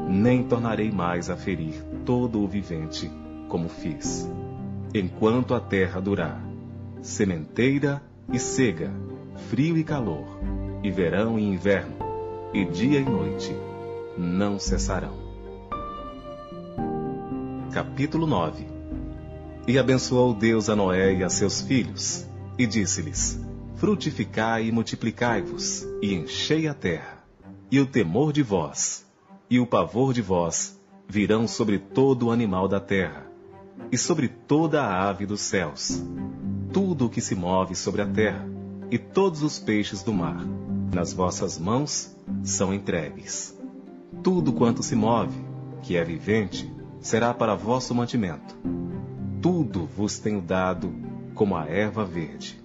Nem 0.10 0.44
tornarei 0.44 0.92
mais 0.92 1.30
a 1.30 1.38
ferir 1.38 1.82
todo 2.04 2.44
o 2.44 2.48
vivente, 2.50 3.10
como 3.48 3.70
fiz, 3.70 4.30
enquanto 4.94 5.56
a 5.56 5.60
terra 5.62 6.02
durar, 6.02 6.42
sementeira 7.02 8.04
e 8.30 8.38
cega, 8.38 8.92
frio 9.48 9.78
e 9.78 9.86
calor, 9.86 10.38
e 10.84 10.92
verão 10.92 11.40
e 11.40 11.44
inverno, 11.44 11.96
e 12.54 12.66
dia 12.66 13.00
e 13.00 13.06
noite, 13.06 13.56
não 14.18 14.60
cessarão. 14.60 15.16
Capítulo 17.72 18.28
9 18.28 18.75
E 19.68 19.80
abençoou 19.80 20.32
Deus 20.34 20.70
a 20.70 20.76
Noé 20.76 21.16
e 21.16 21.24
a 21.24 21.30
seus 21.30 21.60
filhos, 21.60 22.28
e 22.58 22.68
disse-lhes: 22.68 23.40
Frutificai 23.76 24.68
e 24.68 24.72
multiplicai-vos, 24.72 25.84
e 26.04 26.14
enchei 26.14 26.68
a 26.68 26.74
terra, 26.74 27.24
e 27.72 27.80
o 27.80 27.88
temor 27.88 28.32
de 28.32 28.44
vós, 28.44 29.06
e 29.50 29.60
o 29.60 29.66
pavor 29.66 30.14
de 30.14 30.22
vós 30.22 30.80
virão 31.08 31.48
sobre 31.48 31.80
todo 31.80 32.28
o 32.28 32.32
animal 32.32 32.68
da 32.68 32.80
terra, 32.80 33.26
e 33.92 33.98
sobre 33.98 34.28
toda 34.28 34.84
a 34.84 35.10
ave 35.10 35.26
dos 35.26 35.42
céus, 35.42 36.04
tudo 36.72 37.08
o 37.08 37.10
que 37.10 37.20
se 37.20 37.34
move 37.34 37.76
sobre 37.76 38.04
a 38.04 38.08
terra, 38.08 38.48
e 38.92 39.00
todos 39.00 39.42
os 39.42 39.58
peixes 39.58 40.04
do 40.04 40.14
mar. 40.14 40.46
Nas 40.94 41.12
vossas 41.12 41.58
mãos 41.58 42.16
são 42.44 42.72
entregues. 42.72 43.58
Tudo 44.22 44.54
quanto 44.54 44.84
se 44.84 44.96
move, 44.96 45.44
que 45.82 45.98
é 45.98 46.04
vivente, 46.04 46.72
será 47.00 47.34
para 47.34 47.56
vosso 47.56 47.94
mantimento. 47.96 48.56
Tudo 49.46 49.86
vos 49.86 50.18
tenho 50.18 50.42
dado 50.42 50.92
como 51.36 51.56
a 51.56 51.68
erva 51.68 52.04
verde. 52.04 52.60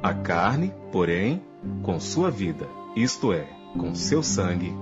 A 0.00 0.14
carne, 0.14 0.72
porém, 0.92 1.42
com 1.82 1.98
sua 1.98 2.30
vida, 2.30 2.68
isto 2.94 3.32
é, 3.32 3.44
com 3.76 3.92
seu 3.92 4.22
sangue, 4.22 4.72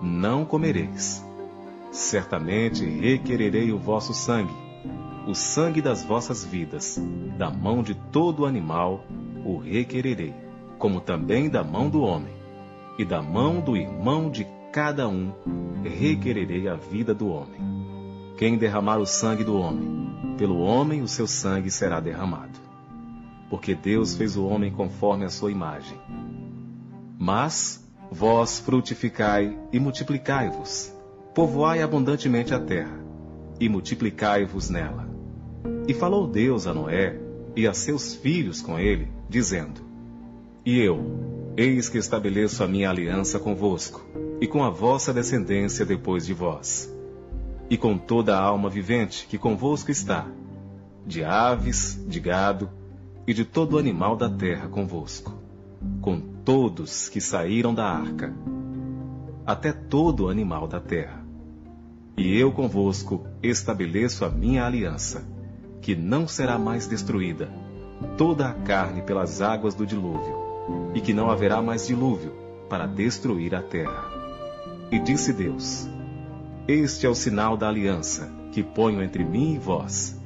não 0.00 0.44
comereis. 0.44 1.20
Certamente 1.90 2.84
requererei 2.84 3.72
o 3.72 3.76
vosso 3.76 4.14
sangue, 4.14 4.54
o 5.26 5.34
sangue 5.34 5.82
das 5.82 6.04
vossas 6.04 6.44
vidas, 6.44 6.96
da 7.36 7.50
mão 7.50 7.82
de 7.82 7.96
todo 7.96 8.46
animal 8.46 9.04
o 9.44 9.56
requererei, 9.56 10.32
como 10.78 11.00
também 11.00 11.50
da 11.50 11.64
mão 11.64 11.90
do 11.90 12.02
homem, 12.02 12.34
e 12.96 13.04
da 13.04 13.20
mão 13.20 13.60
do 13.60 13.76
irmão 13.76 14.30
de 14.30 14.46
cada 14.72 15.08
um 15.08 15.32
requererei 15.82 16.68
a 16.68 16.76
vida 16.76 17.12
do 17.12 17.28
homem. 17.30 17.60
Quem 18.36 18.56
derramar 18.56 18.98
o 18.98 19.06
sangue 19.06 19.42
do 19.42 19.58
homem, 19.58 20.07
pelo 20.38 20.60
homem 20.60 21.02
o 21.02 21.08
seu 21.08 21.26
sangue 21.26 21.68
será 21.68 21.98
derramado. 21.98 22.58
Porque 23.50 23.74
Deus 23.74 24.14
fez 24.14 24.36
o 24.36 24.46
homem 24.46 24.70
conforme 24.70 25.24
a 25.24 25.30
sua 25.30 25.50
imagem. 25.50 25.98
Mas 27.18 27.84
vós 28.10 28.60
frutificai 28.60 29.58
e 29.72 29.80
multiplicai-vos, 29.80 30.94
povoai 31.34 31.82
abundantemente 31.82 32.54
a 32.54 32.60
terra, 32.60 33.04
e 33.60 33.68
multiplicai-vos 33.68 34.70
nela. 34.70 35.08
E 35.88 35.92
falou 35.92 36.28
Deus 36.28 36.66
a 36.66 36.72
Noé 36.72 37.18
e 37.56 37.66
a 37.66 37.74
seus 37.74 38.14
filhos 38.14 38.62
com 38.62 38.78
ele, 38.78 39.10
dizendo: 39.28 39.80
E 40.64 40.78
eu, 40.78 41.52
eis 41.56 41.88
que 41.88 41.98
estabeleço 41.98 42.62
a 42.62 42.68
minha 42.68 42.88
aliança 42.88 43.40
convosco, 43.40 44.06
e 44.40 44.46
com 44.46 44.62
a 44.62 44.70
vossa 44.70 45.12
descendência 45.12 45.84
depois 45.84 46.24
de 46.24 46.32
vós 46.32 46.96
e 47.70 47.76
com 47.76 47.98
toda 47.98 48.36
a 48.36 48.40
alma 48.40 48.68
vivente 48.70 49.26
que 49.26 49.38
convosco 49.38 49.90
está, 49.90 50.26
de 51.06 51.24
aves, 51.24 52.02
de 52.06 52.20
gado 52.20 52.70
e 53.26 53.34
de 53.34 53.44
todo 53.44 53.78
animal 53.78 54.16
da 54.16 54.28
terra 54.28 54.68
convosco, 54.68 55.34
com 56.00 56.20
todos 56.20 57.08
que 57.08 57.20
saíram 57.20 57.74
da 57.74 57.84
arca, 57.84 58.32
até 59.46 59.72
todo 59.72 60.28
animal 60.28 60.66
da 60.66 60.80
terra. 60.80 61.24
E 62.16 62.36
eu 62.36 62.50
convosco 62.52 63.26
estabeleço 63.42 64.24
a 64.24 64.30
minha 64.30 64.64
aliança, 64.64 65.24
que 65.80 65.94
não 65.94 66.26
será 66.26 66.58
mais 66.58 66.86
destruída, 66.86 67.48
toda 68.16 68.48
a 68.48 68.54
carne 68.54 69.02
pelas 69.02 69.40
águas 69.40 69.74
do 69.74 69.86
dilúvio, 69.86 70.36
e 70.94 71.00
que 71.00 71.12
não 71.12 71.30
haverá 71.30 71.62
mais 71.62 71.86
dilúvio 71.86 72.32
para 72.68 72.86
destruir 72.86 73.54
a 73.54 73.62
terra. 73.62 74.04
E 74.90 74.98
disse 74.98 75.32
Deus: 75.32 75.88
este 76.68 77.06
é 77.06 77.08
o 77.08 77.14
sinal 77.14 77.56
da 77.56 77.66
aliança 77.66 78.30
que 78.52 78.62
ponho 78.62 79.02
entre 79.02 79.24
mim 79.24 79.54
e 79.54 79.58
vós, 79.58 80.20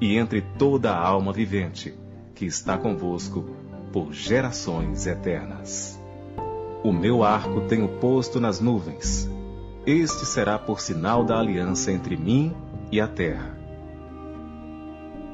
e 0.00 0.16
entre 0.16 0.40
toda 0.40 0.90
a 0.90 0.98
alma 0.98 1.34
vivente 1.34 1.94
que 2.34 2.46
está 2.46 2.78
convosco 2.78 3.44
por 3.92 4.10
gerações 4.10 5.06
eternas. 5.06 6.00
O 6.82 6.92
meu 6.92 7.22
arco 7.22 7.60
tenho 7.68 7.86
posto 8.00 8.40
nas 8.40 8.58
nuvens. 8.58 9.30
Este 9.84 10.24
será 10.24 10.58
por 10.58 10.80
sinal 10.80 11.24
da 11.24 11.38
aliança 11.38 11.92
entre 11.92 12.16
mim 12.16 12.54
e 12.90 12.98
a 12.98 13.06
terra. 13.06 13.54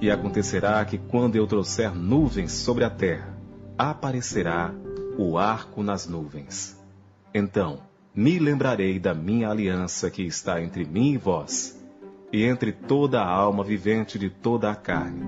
E 0.00 0.10
acontecerá 0.10 0.84
que 0.84 0.98
quando 0.98 1.36
eu 1.36 1.46
trouxer 1.46 1.94
nuvens 1.94 2.50
sobre 2.52 2.82
a 2.82 2.90
terra, 2.90 3.38
aparecerá 3.78 4.74
o 5.16 5.38
arco 5.38 5.84
nas 5.84 6.08
nuvens. 6.08 6.76
Então, 7.32 7.78
me 8.18 8.36
lembrarei 8.36 8.98
da 8.98 9.14
minha 9.14 9.48
aliança 9.48 10.10
que 10.10 10.24
está 10.24 10.60
entre 10.60 10.84
mim 10.84 11.12
e 11.12 11.16
vós, 11.16 11.80
e 12.32 12.42
entre 12.42 12.72
toda 12.72 13.22
a 13.22 13.30
alma 13.30 13.62
vivente 13.62 14.18
de 14.18 14.28
toda 14.28 14.72
a 14.72 14.74
carne. 14.74 15.24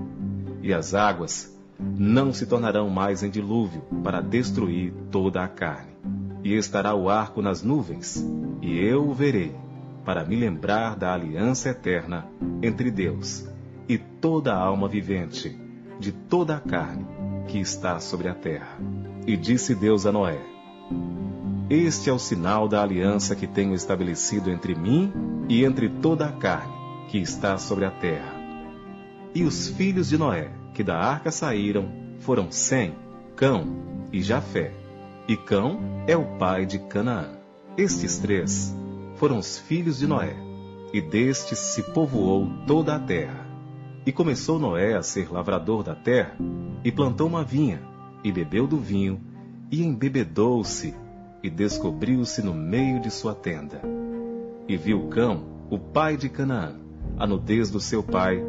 E 0.61 0.73
as 0.73 0.93
águas 0.93 1.57
não 1.79 2.33
se 2.33 2.45
tornarão 2.45 2.89
mais 2.89 3.23
em 3.23 3.29
dilúvio 3.29 3.81
para 4.03 4.19
destruir 4.19 4.91
toda 5.09 5.41
a 5.41 5.47
carne. 5.47 5.93
E 6.43 6.53
estará 6.53 6.93
o 6.93 7.09
arco 7.09 7.41
nas 7.41 7.63
nuvens, 7.63 8.27
e 8.61 8.77
eu 8.77 9.07
o 9.07 9.13
verei, 9.13 9.55
para 10.03 10.25
me 10.25 10.35
lembrar 10.35 10.97
da 10.97 11.13
aliança 11.13 11.69
eterna 11.69 12.27
entre 12.61 12.91
Deus 12.91 13.47
e 13.87 13.97
toda 13.97 14.53
a 14.53 14.57
alma 14.57 14.89
vivente, 14.89 15.57
de 15.97 16.11
toda 16.11 16.57
a 16.57 16.59
carne 16.59 17.07
que 17.47 17.57
está 17.57 18.01
sobre 18.01 18.27
a 18.27 18.35
terra. 18.35 18.77
E 19.25 19.37
disse 19.37 19.73
Deus 19.73 20.05
a 20.05 20.11
Noé: 20.11 20.41
este 21.73 22.09
é 22.09 22.13
o 22.13 22.19
sinal 22.19 22.67
da 22.67 22.83
aliança 22.83 23.33
que 23.33 23.47
tenho 23.47 23.73
estabelecido 23.73 24.51
entre 24.51 24.75
mim 24.75 25.13
e 25.47 25.63
entre 25.63 25.87
toda 25.87 26.25
a 26.25 26.31
carne 26.33 26.73
que 27.07 27.17
está 27.17 27.57
sobre 27.57 27.85
a 27.85 27.91
terra. 27.91 28.35
E 29.33 29.45
os 29.45 29.69
filhos 29.69 30.09
de 30.09 30.17
Noé, 30.17 30.51
que 30.73 30.83
da 30.83 30.97
arca 30.97 31.31
saíram, 31.31 31.89
foram 32.19 32.51
Sem, 32.51 32.93
Cão 33.37 33.65
e 34.11 34.21
Jafé. 34.21 34.73
E 35.29 35.37
Cão 35.37 35.79
é 36.07 36.17
o 36.17 36.37
pai 36.37 36.65
de 36.65 36.77
Canaã. 36.77 37.29
Estes 37.77 38.17
três 38.17 38.75
foram 39.15 39.37
os 39.37 39.57
filhos 39.57 39.97
de 39.97 40.07
Noé, 40.07 40.35
e 40.91 40.99
destes 40.99 41.57
se 41.57 41.83
povoou 41.93 42.49
toda 42.67 42.95
a 42.95 42.99
terra. 42.99 43.47
E 44.05 44.11
começou 44.11 44.59
Noé 44.59 44.95
a 44.95 45.01
ser 45.01 45.31
lavrador 45.31 45.83
da 45.83 45.95
terra, 45.95 46.35
e 46.83 46.91
plantou 46.91 47.27
uma 47.27 47.45
vinha, 47.45 47.81
e 48.25 48.29
bebeu 48.29 48.67
do 48.67 48.77
vinho, 48.77 49.21
e 49.71 49.81
embebedou-se 49.81 50.93
e 51.43 51.49
descobriu-se 51.49 52.41
no 52.41 52.53
meio 52.53 52.99
de 52.99 53.09
sua 53.09 53.33
tenda. 53.33 53.81
E 54.67 54.77
viu 54.77 55.07
Cão, 55.07 55.43
o 55.69 55.79
pai 55.79 56.17
de 56.17 56.29
Canaã, 56.29 56.75
a 57.17 57.25
nudez 57.25 57.69
do 57.69 57.79
seu 57.79 58.03
pai, 58.03 58.43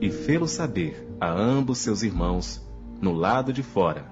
e 0.00 0.10
fê-lo 0.10 0.46
saber 0.46 1.06
a 1.20 1.30
ambos 1.30 1.78
seus 1.78 2.02
irmãos, 2.02 2.66
no 3.00 3.12
lado 3.12 3.52
de 3.52 3.62
fora. 3.62 4.04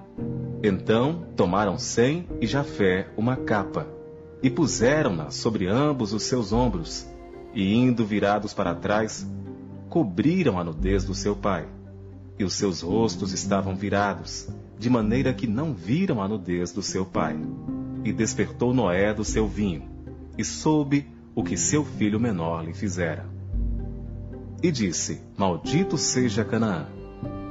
Então 0.61 1.25
tomaram 1.35 1.77
Sem 1.77 2.27
e 2.41 2.45
Jafé 2.45 3.07
uma 3.17 3.35
capa, 3.35 3.87
e 4.43 4.49
puseram-na 4.49 5.31
sobre 5.31 5.67
ambos 5.67 6.13
os 6.13 6.23
seus 6.23 6.51
ombros, 6.51 7.07
e 7.53 7.73
indo 7.73 8.05
virados 8.05 8.53
para 8.53 8.75
trás, 8.75 9.27
cobriram 9.89 10.59
a 10.59 10.63
nudez 10.63 11.03
do 11.03 11.15
seu 11.15 11.35
pai. 11.35 11.67
E 12.37 12.43
os 12.43 12.53
seus 12.53 12.81
rostos 12.81 13.33
estavam 13.33 13.75
virados, 13.75 14.47
de 14.77 14.89
maneira 14.89 15.33
que 15.33 15.47
não 15.47 15.73
viram 15.73 16.21
a 16.21 16.27
nudez 16.27 16.71
do 16.71 16.81
seu 16.81 17.05
pai. 17.05 17.37
E 18.03 18.13
despertou 18.13 18.73
Noé 18.73 19.13
do 19.13 19.23
seu 19.25 19.47
vinho, 19.47 19.83
e 20.37 20.43
soube 20.43 21.05
o 21.35 21.43
que 21.43 21.57
seu 21.57 21.83
filho 21.83 22.19
menor 22.19 22.63
lhe 22.63 22.73
fizera. 22.73 23.25
E 24.63 24.71
disse: 24.71 25.21
Maldito 25.37 25.97
seja 25.97 26.43
Canaã, 26.43 26.87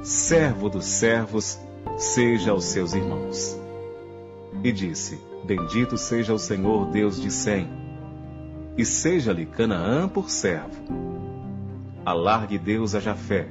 servo 0.01 0.69
dos 0.69 0.85
servos, 0.85 1.59
seja 1.97 2.51
aos 2.51 2.65
seus 2.65 2.93
irmãos. 2.93 3.59
E 4.63 4.71
disse: 4.71 5.19
Bendito 5.45 5.97
seja 5.97 6.33
o 6.33 6.39
Senhor 6.39 6.89
Deus 6.91 7.21
de 7.21 7.31
Sem, 7.31 7.67
e 8.77 8.85
seja-lhe 8.85 9.45
Canaã 9.45 10.07
por 10.07 10.29
servo. 10.29 10.83
Alargue 12.05 12.57
Deus 12.57 12.95
a 12.95 12.99
Jafé, 12.99 13.49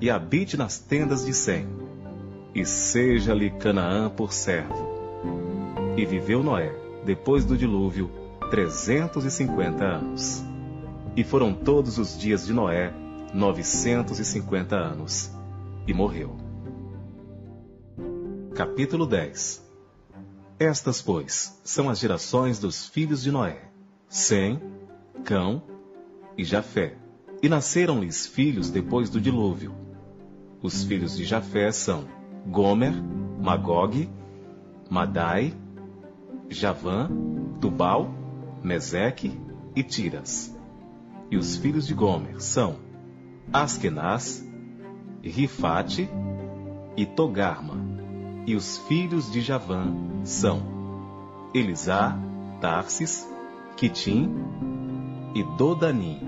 e 0.00 0.10
habite 0.10 0.56
nas 0.56 0.78
tendas 0.78 1.24
de 1.24 1.32
Sem, 1.32 1.66
e 2.54 2.64
seja-lhe 2.64 3.50
Canaã 3.50 4.08
por 4.10 4.32
servo 4.32 4.93
e 5.96 6.04
viveu 6.04 6.42
Noé, 6.42 6.74
depois 7.04 7.44
do 7.44 7.56
dilúvio, 7.56 8.10
trezentos 8.50 9.24
e 9.24 9.30
cinquenta 9.30 9.84
anos. 9.84 10.44
E 11.16 11.22
foram 11.22 11.54
todos 11.54 11.98
os 11.98 12.18
dias 12.18 12.46
de 12.46 12.52
Noé 12.52 12.92
novecentos 13.32 14.20
e 14.20 14.42
anos 14.70 15.30
e 15.88 15.92
morreu. 15.92 16.36
Capítulo 18.54 19.06
10 19.06 19.60
Estas, 20.58 21.02
pois, 21.02 21.60
são 21.64 21.90
as 21.90 21.98
gerações 21.98 22.60
dos 22.60 22.86
filhos 22.86 23.22
de 23.22 23.32
Noé: 23.32 23.70
Sem, 24.08 24.60
Cão 25.24 25.62
e 26.38 26.44
Jafé. 26.44 26.96
E 27.42 27.48
nasceram-lhes 27.48 28.26
filhos 28.26 28.70
depois 28.70 29.10
do 29.10 29.20
dilúvio. 29.20 29.74
Os 30.62 30.84
filhos 30.84 31.16
de 31.16 31.24
Jafé 31.24 31.72
são 31.72 32.06
Gomer, 32.46 32.94
Magog, 33.40 34.08
Madai, 34.88 35.52
Javã, 36.48 37.08
Tubal, 37.60 38.12
Meseque 38.62 39.38
e 39.74 39.82
Tiras. 39.82 40.54
E 41.30 41.36
os 41.36 41.56
filhos 41.56 41.86
de 41.86 41.94
Gomer 41.94 42.40
são 42.40 42.76
Askenaz, 43.52 44.46
Rifate 45.22 46.08
e 46.96 47.06
Togarma. 47.06 47.74
E 48.46 48.54
os 48.54 48.78
filhos 48.78 49.30
de 49.32 49.40
Javã 49.40 49.86
são 50.22 50.62
Elisá, 51.54 52.18
Tarsis, 52.60 53.26
Quitim 53.76 54.30
e 55.34 55.42
Dodanim. 55.56 56.20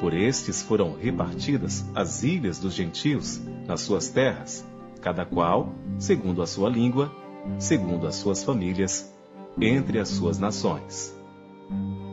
Por 0.00 0.14
estes 0.14 0.62
foram 0.62 0.94
repartidas 0.94 1.84
as 1.94 2.22
ilhas 2.22 2.58
dos 2.58 2.72
gentios 2.72 3.40
nas 3.66 3.80
suas 3.80 4.08
terras, 4.08 4.64
cada 5.02 5.24
qual, 5.24 5.72
segundo 5.98 6.40
a 6.40 6.46
sua 6.46 6.68
língua, 6.70 7.12
segundo 7.58 8.06
as 8.06 8.16
suas 8.16 8.42
famílias, 8.42 9.12
entre 9.60 9.98
as 9.98 10.08
suas 10.08 10.38
nações. 10.38 11.14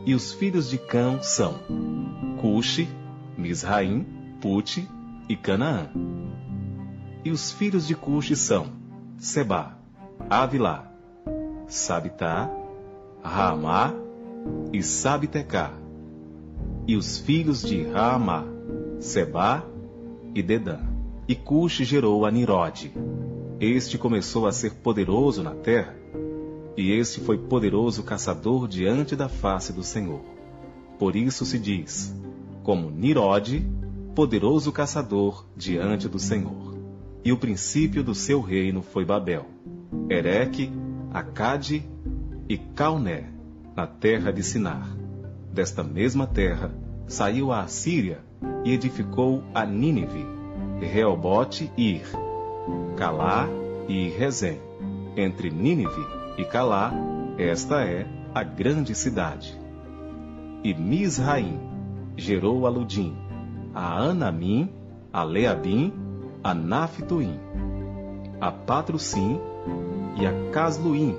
E 0.04 0.14
os 0.14 0.32
filhos 0.32 0.70
de 0.70 0.78
Cã 0.78 1.20
são 1.22 1.54
Cuxi, 2.40 2.88
Misraim, 3.36 4.06
Pute 4.40 4.88
e 5.28 5.36
Canaã. 5.36 5.88
E 7.24 7.30
os 7.30 7.50
filhos 7.50 7.86
de 7.86 7.94
Cuxi 7.94 8.36
são 8.36 8.66
Seba, 9.18 9.76
Avilá, 10.30 10.92
Sabitá, 11.66 12.50
Ramá 13.22 13.92
e 14.72 14.82
Sabitecá 14.82 15.72
e 16.86 16.96
os 16.96 17.18
filhos 17.18 17.62
de 17.62 17.82
Raamá, 17.82 18.44
Sebá 19.00 19.64
e 20.34 20.42
Dedã. 20.42 20.78
E 21.26 21.34
Cush 21.34 21.78
gerou 21.78 22.24
a 22.24 22.30
Nirode. 22.30 22.92
Este 23.60 23.96
começou 23.96 24.46
a 24.46 24.52
ser 24.52 24.74
poderoso 24.74 25.42
na 25.42 25.54
terra, 25.54 25.96
e 26.76 26.92
este 26.92 27.20
foi 27.20 27.38
poderoso 27.38 28.02
caçador 28.02 28.68
diante 28.68 29.16
da 29.16 29.28
face 29.28 29.72
do 29.72 29.82
Senhor. 29.82 30.20
Por 30.98 31.16
isso 31.16 31.46
se 31.46 31.58
diz, 31.58 32.14
como 32.62 32.90
Nirode, 32.90 33.66
poderoso 34.14 34.70
caçador 34.70 35.46
diante 35.56 36.08
do 36.08 36.18
Senhor. 36.18 36.76
E 37.24 37.32
o 37.32 37.38
princípio 37.38 38.04
do 38.04 38.14
seu 38.14 38.40
reino 38.40 38.82
foi 38.82 39.04
Babel, 39.04 39.46
Ereque, 40.10 40.70
Acade 41.12 41.82
e 42.48 42.58
Calné, 42.58 43.30
na 43.74 43.86
terra 43.86 44.30
de 44.30 44.42
Sinar 44.42 44.96
Desta 45.56 45.82
mesma 45.82 46.26
terra 46.26 46.70
saiu 47.06 47.50
a 47.50 47.62
Assíria 47.62 48.18
e 48.62 48.72
edificou 48.72 49.42
a 49.54 49.64
Nínive, 49.64 50.26
Reobote 50.78 51.72
e 51.78 51.92
Ir, 51.92 52.25
Calá 52.96 53.48
e 53.88 54.08
Rezém. 54.08 54.60
Entre 55.16 55.50
Nínive 55.50 56.06
e 56.36 56.44
Calá, 56.44 56.92
esta 57.38 57.82
é 57.82 58.06
a 58.34 58.42
grande 58.42 58.94
cidade. 58.94 59.58
E 60.62 60.74
Misraim 60.74 61.58
gerou 62.16 62.66
a 62.66 62.70
Ludim, 62.70 63.16
a 63.74 63.98
Anamim, 63.98 64.70
a 65.12 65.22
Leabim, 65.22 65.92
a 66.42 66.54
Naphtuim, 66.54 67.38
a 68.40 68.50
Patrocim 68.50 69.40
e 70.16 70.26
a 70.26 70.50
Casluim, 70.50 71.16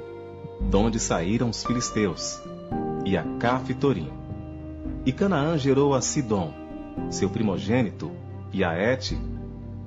donde 0.60 1.00
saíram 1.00 1.50
os 1.50 1.64
filisteus, 1.64 2.42
e 3.06 3.16
a 3.18 3.24
Caftorim. 3.40 4.12
E 5.06 5.12
Canaã 5.12 5.58
gerou 5.58 5.94
a 5.94 6.02
Sidom, 6.02 6.54
seu 7.10 7.30
primogênito, 7.30 8.12
e 8.52 8.64
a 8.64 8.74
Et, 8.74 9.18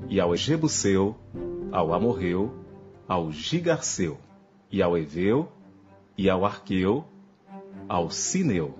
e 0.09 0.21
ao 0.21 0.35
Jebuseu, 0.37 1.17
ao 1.73 1.93
Amorreu, 1.93 2.53
ao 3.09 3.31
Gigarceu, 3.31 4.19
e 4.71 4.83
ao 4.83 4.97
Eveu, 4.97 5.49
e 6.17 6.29
ao 6.29 6.45
Arqueu, 6.45 7.05
ao 7.89 8.11
Sineu, 8.11 8.75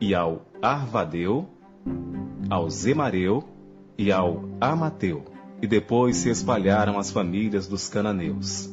e 0.00 0.14
ao 0.14 0.42
Arvadeu, 0.60 1.46
ao 2.48 2.68
Zemareu 2.68 3.44
e 3.96 4.10
ao 4.10 4.44
Amateu. 4.60 5.24
E 5.62 5.66
depois 5.66 6.16
se 6.16 6.30
espalharam 6.30 6.98
as 6.98 7.10
famílias 7.10 7.66
dos 7.66 7.88
cananeus. 7.88 8.70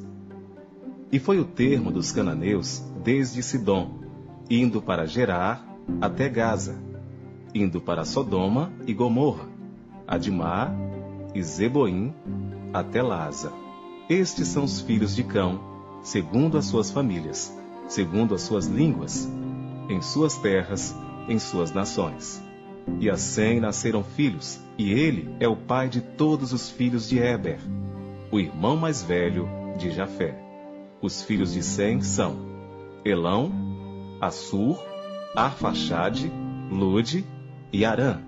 E 1.11 1.19
foi 1.19 1.39
o 1.39 1.45
termo 1.45 1.91
dos 1.91 2.11
cananeus 2.11 2.79
desde 3.03 3.43
Sidom, 3.43 3.99
indo 4.49 4.81
para 4.81 5.05
Gerar, 5.05 5.65
até 6.01 6.27
Gaza, 6.27 6.75
indo 7.53 7.79
para 7.79 8.05
Sodoma 8.05 8.71
e 8.85 8.93
Gomorra, 8.93 9.47
Adimá 10.05 10.73
e 11.33 11.41
Zeboim, 11.41 12.13
até 12.73 13.01
Laza. 13.01 13.51
Estes 14.09 14.47
são 14.47 14.63
os 14.63 14.81
filhos 14.81 15.15
de 15.15 15.23
Cão, 15.23 15.59
segundo 16.01 16.57
as 16.57 16.65
suas 16.65 16.91
famílias, 16.91 17.53
segundo 17.87 18.33
as 18.33 18.41
suas 18.41 18.65
línguas, 18.65 19.27
em 19.89 20.01
suas 20.01 20.37
terras, 20.37 20.95
em 21.27 21.39
suas 21.39 21.71
nações. 21.71 22.41
E 22.99 23.09
a 23.09 23.17
Sem 23.17 23.59
nasceram 23.59 24.03
filhos, 24.03 24.59
e 24.77 24.91
ele 24.91 25.35
é 25.39 25.47
o 25.47 25.55
pai 25.55 25.89
de 25.89 26.01
todos 26.01 26.53
os 26.53 26.69
filhos 26.69 27.09
de 27.09 27.19
Eber, 27.19 27.59
o 28.31 28.39
irmão 28.39 28.77
mais 28.77 29.03
velho 29.03 29.47
de 29.77 29.91
Jafé. 29.91 30.37
Os 31.01 31.21
filhos 31.21 31.53
de 31.53 31.61
Sem 31.61 32.01
são 32.01 32.37
Elão, 33.03 33.51
Assur, 34.21 34.81
Arfaxade, 35.35 36.31
Lude 36.71 37.25
e 37.71 37.85
Arã. 37.85 38.21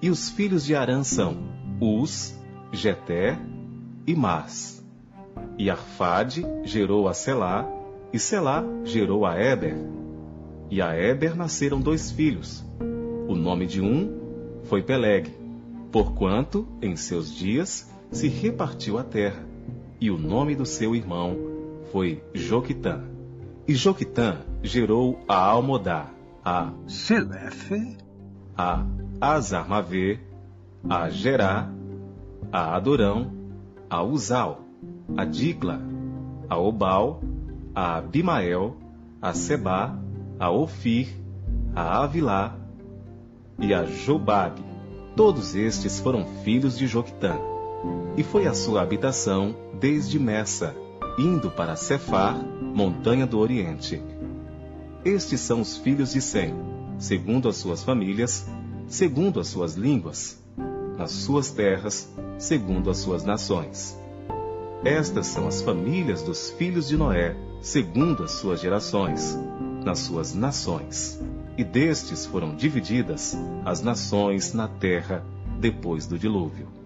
E 0.00 0.10
os 0.10 0.30
filhos 0.30 0.64
de 0.64 0.74
Arã 0.74 1.02
são 1.02 1.36
Uz, 1.80 2.38
Geté 2.72 3.38
e 4.06 4.14
Mas. 4.14 4.84
E 5.58 5.70
Arfade 5.70 6.44
gerou 6.64 7.08
a 7.08 7.14
Selá, 7.14 7.66
e 8.12 8.18
Selá 8.18 8.64
gerou 8.84 9.24
a 9.24 9.40
Eber. 9.40 9.76
E 10.70 10.80
a 10.80 10.96
Eber 10.98 11.36
nasceram 11.36 11.80
dois 11.80 12.10
filhos. 12.10 12.64
O 13.28 13.34
nome 13.34 13.66
de 13.66 13.80
um 13.80 14.60
foi 14.64 14.82
Peleg, 14.82 15.30
porquanto, 15.90 16.66
em 16.80 16.96
seus 16.96 17.34
dias, 17.34 17.90
se 18.10 18.28
repartiu 18.28 18.98
a 18.98 19.04
terra. 19.04 19.44
E 20.00 20.10
o 20.10 20.18
nome 20.18 20.54
do 20.54 20.66
seu 20.66 20.94
irmão 20.94 21.36
foi 21.92 22.22
Joquitã. 22.34 23.04
E 23.68 23.74
Joquitã 23.74 24.38
gerou 24.62 25.20
a 25.28 25.36
Almodá, 25.36 26.08
a 26.44 26.72
Selefe, 26.86 27.96
a 28.56 28.84
Azarmavê, 29.20 30.18
a 30.88 31.08
Gerá, 31.08 31.70
a 32.50 32.74
Adorão, 32.74 33.41
a 33.92 34.02
Uzal, 34.02 34.62
a 35.16 35.24
Dicla, 35.24 35.80
a 36.48 36.56
Obal, 36.56 37.22
a 37.74 37.98
Abimael, 37.98 38.76
a 39.20 39.34
Seba, 39.34 39.98
a 40.40 40.50
Ofir, 40.50 41.08
a 41.74 42.02
Avilá 42.02 42.56
e 43.58 43.74
a 43.74 43.84
Jobabe. 43.84 44.64
Todos 45.14 45.54
estes 45.54 46.00
foram 46.00 46.24
filhos 46.42 46.78
de 46.78 46.86
Joctã. 46.86 47.36
E 48.16 48.22
foi 48.22 48.46
a 48.46 48.54
sua 48.54 48.80
habitação 48.80 49.54
desde 49.78 50.18
Messa, 50.18 50.74
indo 51.18 51.50
para 51.50 51.76
Cefar, 51.76 52.42
montanha 52.74 53.26
do 53.26 53.38
Oriente 53.38 54.02
estes 55.04 55.40
são 55.40 55.60
os 55.60 55.76
filhos 55.76 56.12
de 56.12 56.20
Sem, 56.20 56.54
segundo 56.98 57.48
as 57.48 57.56
suas 57.56 57.82
famílias, 57.82 58.46
segundo 58.86 59.40
as 59.40 59.48
suas 59.48 59.74
línguas, 59.74 60.41
nas 60.96 61.10
suas 61.10 61.50
terras, 61.50 62.08
segundo 62.38 62.90
as 62.90 62.98
suas 62.98 63.24
nações. 63.24 63.98
Estas 64.84 65.28
são 65.28 65.46
as 65.46 65.62
famílias 65.62 66.22
dos 66.22 66.50
filhos 66.50 66.88
de 66.88 66.96
Noé, 66.96 67.36
segundo 67.60 68.24
as 68.24 68.32
suas 68.32 68.60
gerações, 68.60 69.38
nas 69.84 70.00
suas 70.00 70.34
nações. 70.34 71.20
E 71.56 71.62
destes 71.62 72.26
foram 72.26 72.56
divididas 72.56 73.36
as 73.64 73.80
nações 73.82 74.52
na 74.52 74.66
terra 74.66 75.24
depois 75.60 76.06
do 76.06 76.18
dilúvio. 76.18 76.81